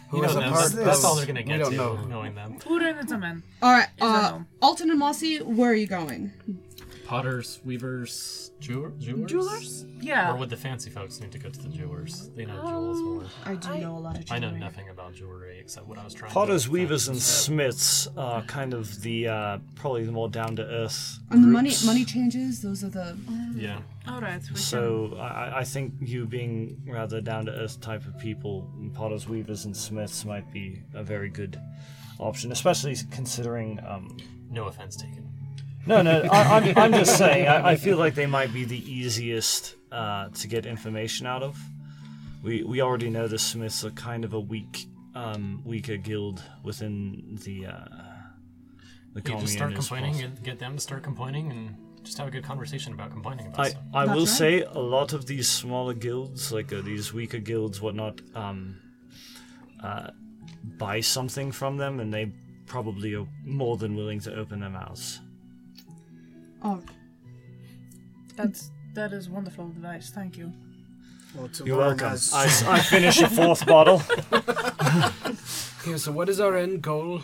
[0.09, 0.43] Who You know a them.
[0.53, 1.95] part That's, that's all they're gonna we get don't to, know.
[2.05, 2.59] knowing them.
[2.61, 3.43] Urin is a man.
[3.61, 4.39] All right, Is that uh.
[4.61, 6.31] Alton and Mossy, where are you going?
[7.07, 9.31] Potters, weavers, jeweler, jewelers?
[9.31, 9.85] Jewelers?
[10.01, 10.29] Yeah.
[10.33, 12.29] Or would the fancy folks need to go to the jewelers?
[12.35, 13.23] They know jewels more.
[13.45, 14.41] I do know a lot of I jewelry.
[14.41, 17.23] know nothing about jewelry except what I was trying Potters, to weavers, and find.
[17.23, 21.17] smiths are kind of the uh, probably the more down to earth.
[21.29, 22.61] And the money money changes.
[22.61, 23.17] Those are the.
[23.55, 23.79] Yeah.
[24.09, 24.41] All right.
[24.49, 29.29] We So I, I think you being rather down to earth type of people, potters,
[29.29, 31.57] weavers, and smiths might be a very good
[32.19, 33.79] option, especially considering.
[33.87, 34.17] Um,
[34.51, 35.23] No offense taken.
[35.87, 37.47] No, no, I, I'm, I'm just saying.
[37.47, 41.57] I, I feel like they might be the easiest uh, to get information out of.
[42.43, 47.39] We we already know the smiths are kind of a weak, um, weaker guild within
[47.43, 47.67] the.
[47.67, 47.85] Uh,
[49.13, 50.35] the You just start complaining, possible.
[50.35, 53.59] get, get them to start complaining, and just have a good conversation about complaining about
[53.59, 53.83] I, stuff.
[53.93, 54.27] I will right.
[54.27, 58.77] say a lot of these smaller guilds, like uh, these weaker guilds, whatnot, um,
[59.83, 60.11] uh,
[60.77, 62.31] buy something from them, and they
[62.67, 65.19] probably are more than willing to open their mouths.
[66.63, 66.81] Oh,
[68.35, 70.09] That's that is wonderful advice.
[70.09, 70.51] Thank you.
[71.35, 72.07] well, to You're welcome.
[72.13, 72.45] as- I,
[72.75, 74.01] I finish a fourth bottle.
[75.81, 77.21] Okay, so what is our end goal?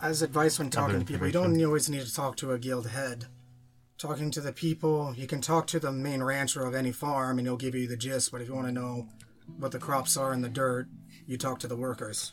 [0.00, 1.66] as advice when talking to people, you don't information.
[1.66, 3.26] always need to talk to a guild head.
[3.98, 7.46] Talking to the people, you can talk to the main rancher of any farm and
[7.46, 9.08] he'll give you the gist, but if you want to know
[9.58, 10.86] what the crops are in the dirt,
[11.26, 12.30] you talk to the workers.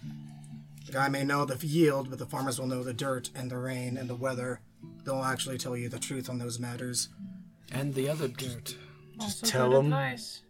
[0.86, 3.58] The guy may know the yield, but the farmers will know the dirt and the
[3.58, 4.62] rain and the weather.
[5.04, 7.10] They'll actually tell you the truth on those matters.
[7.72, 8.76] And the other dirt.
[9.20, 9.86] Also tell good 'em.
[9.88, 10.42] advice.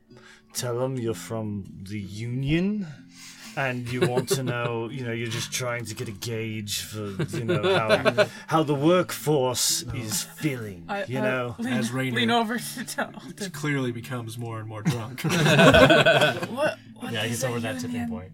[0.54, 2.88] Tell them you're from the Union.
[3.58, 7.12] And you want to know, you know, you're just trying to get a gauge for,
[7.36, 7.62] you know,
[8.16, 11.56] how, how the workforce is feeling, I, you I know.
[11.58, 13.12] lean, As Rainer- lean over to tell.
[13.38, 15.24] It clearly becomes more and more drunk.
[15.24, 16.78] What?
[17.00, 18.10] what yeah, is he's a over that tipping union?
[18.10, 18.32] point.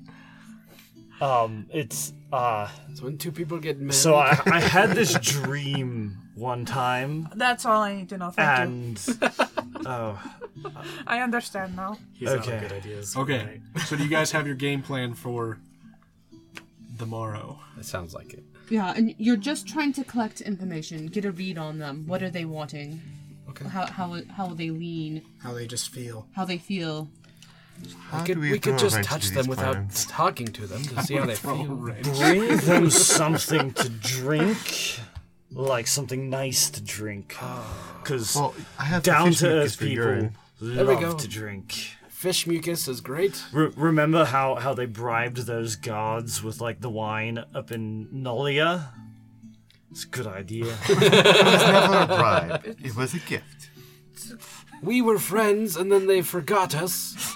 [1.21, 3.93] Um, it's uh So when two people get married.
[3.93, 8.29] so I, I had this dream one time That's all I need to know.
[8.31, 9.15] Thank you.
[9.15, 9.33] and
[9.85, 10.21] oh
[11.07, 11.97] I understand now.
[12.13, 12.59] He's out Okay.
[12.59, 13.15] good ideas.
[13.15, 15.59] okay, so do you guys have your game plan for
[16.97, 17.59] the morrow?
[17.77, 18.43] It sounds like it.
[18.69, 22.05] yeah, and you're just trying to collect information, get a read on them.
[22.07, 23.01] What are they wanting?
[23.49, 23.67] Okay.
[23.67, 26.27] How how how they lean, How they just feel.
[26.33, 27.09] how they feel.
[28.09, 30.05] How we could, we we, could just touch into them without plans?
[30.07, 31.65] talking to them to see how they feel.
[31.75, 34.99] bring them something to drink
[35.51, 37.99] like something nice to drink ah.
[38.03, 40.37] because Well, I have down fish to mucus earth people urine.
[40.59, 41.13] love we go.
[41.17, 41.73] to drink
[42.09, 43.43] Fish mucus is great.
[43.53, 48.87] Re- remember how, how they bribed those guards with like the wine up in Nolia?
[49.91, 50.75] It's a good idea.
[50.89, 52.65] It was never a bribe.
[52.83, 53.69] It was a gift.
[54.81, 57.34] We were friends, and then they forgot us.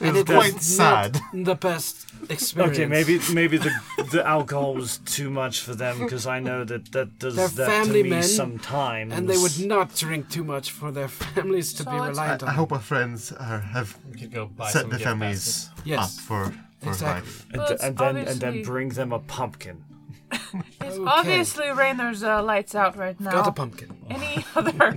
[0.00, 1.20] And It's it was quite not sad.
[1.32, 2.78] The best experience.
[2.78, 3.72] okay, maybe maybe the
[4.12, 7.66] the alcohol was too much for them because I know that that does They're that
[7.68, 9.12] family to me men, sometimes.
[9.12, 12.46] And they would not drink too much for their families to So be reliant I
[12.46, 12.52] on.
[12.52, 15.68] I hope our friends are, have could go buy set some the families.
[15.84, 15.98] Yes.
[16.18, 16.42] up for
[16.80, 17.30] for Exactly.
[17.30, 17.46] life.
[17.52, 19.84] And, Well, and then and then bring them a pumpkin.
[20.80, 21.04] It's Okay.
[21.18, 23.30] obviously Rainer's uh, lights out right now.
[23.32, 23.90] Got a pumpkin.
[24.08, 24.96] Any other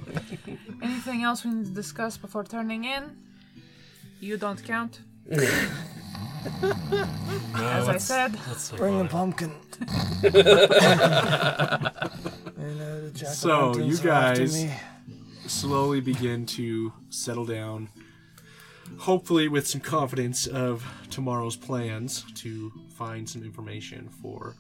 [0.82, 3.04] anything else we need to discuss before turning in?
[4.22, 5.02] You don't count.
[7.56, 9.10] As I said, Let's say Bring a bye.
[9.10, 9.52] pumpkin.
[13.14, 14.66] So, you guys
[15.46, 17.90] slowly begin to settle down,
[19.00, 24.56] hopefully with some confidence of tomorrow's plans to find some information for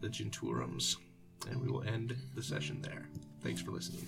[0.00, 0.96] the Genturums.
[1.48, 3.08] And we will end the session there.
[3.42, 4.06] Thanks for listening.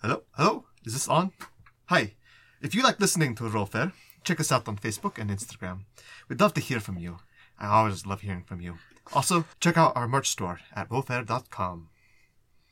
[0.00, 0.22] Hello?
[0.32, 0.64] Hello?
[0.84, 1.32] Is this on?
[1.86, 2.14] Hi.
[2.62, 3.90] If you like listening to Rollfare,
[4.22, 5.80] check us out on Facebook and Instagram.
[6.28, 7.18] We'd love to hear from you.
[7.58, 8.78] I always love hearing from you.
[9.12, 11.88] Also, check out our merch store at rollfare.com.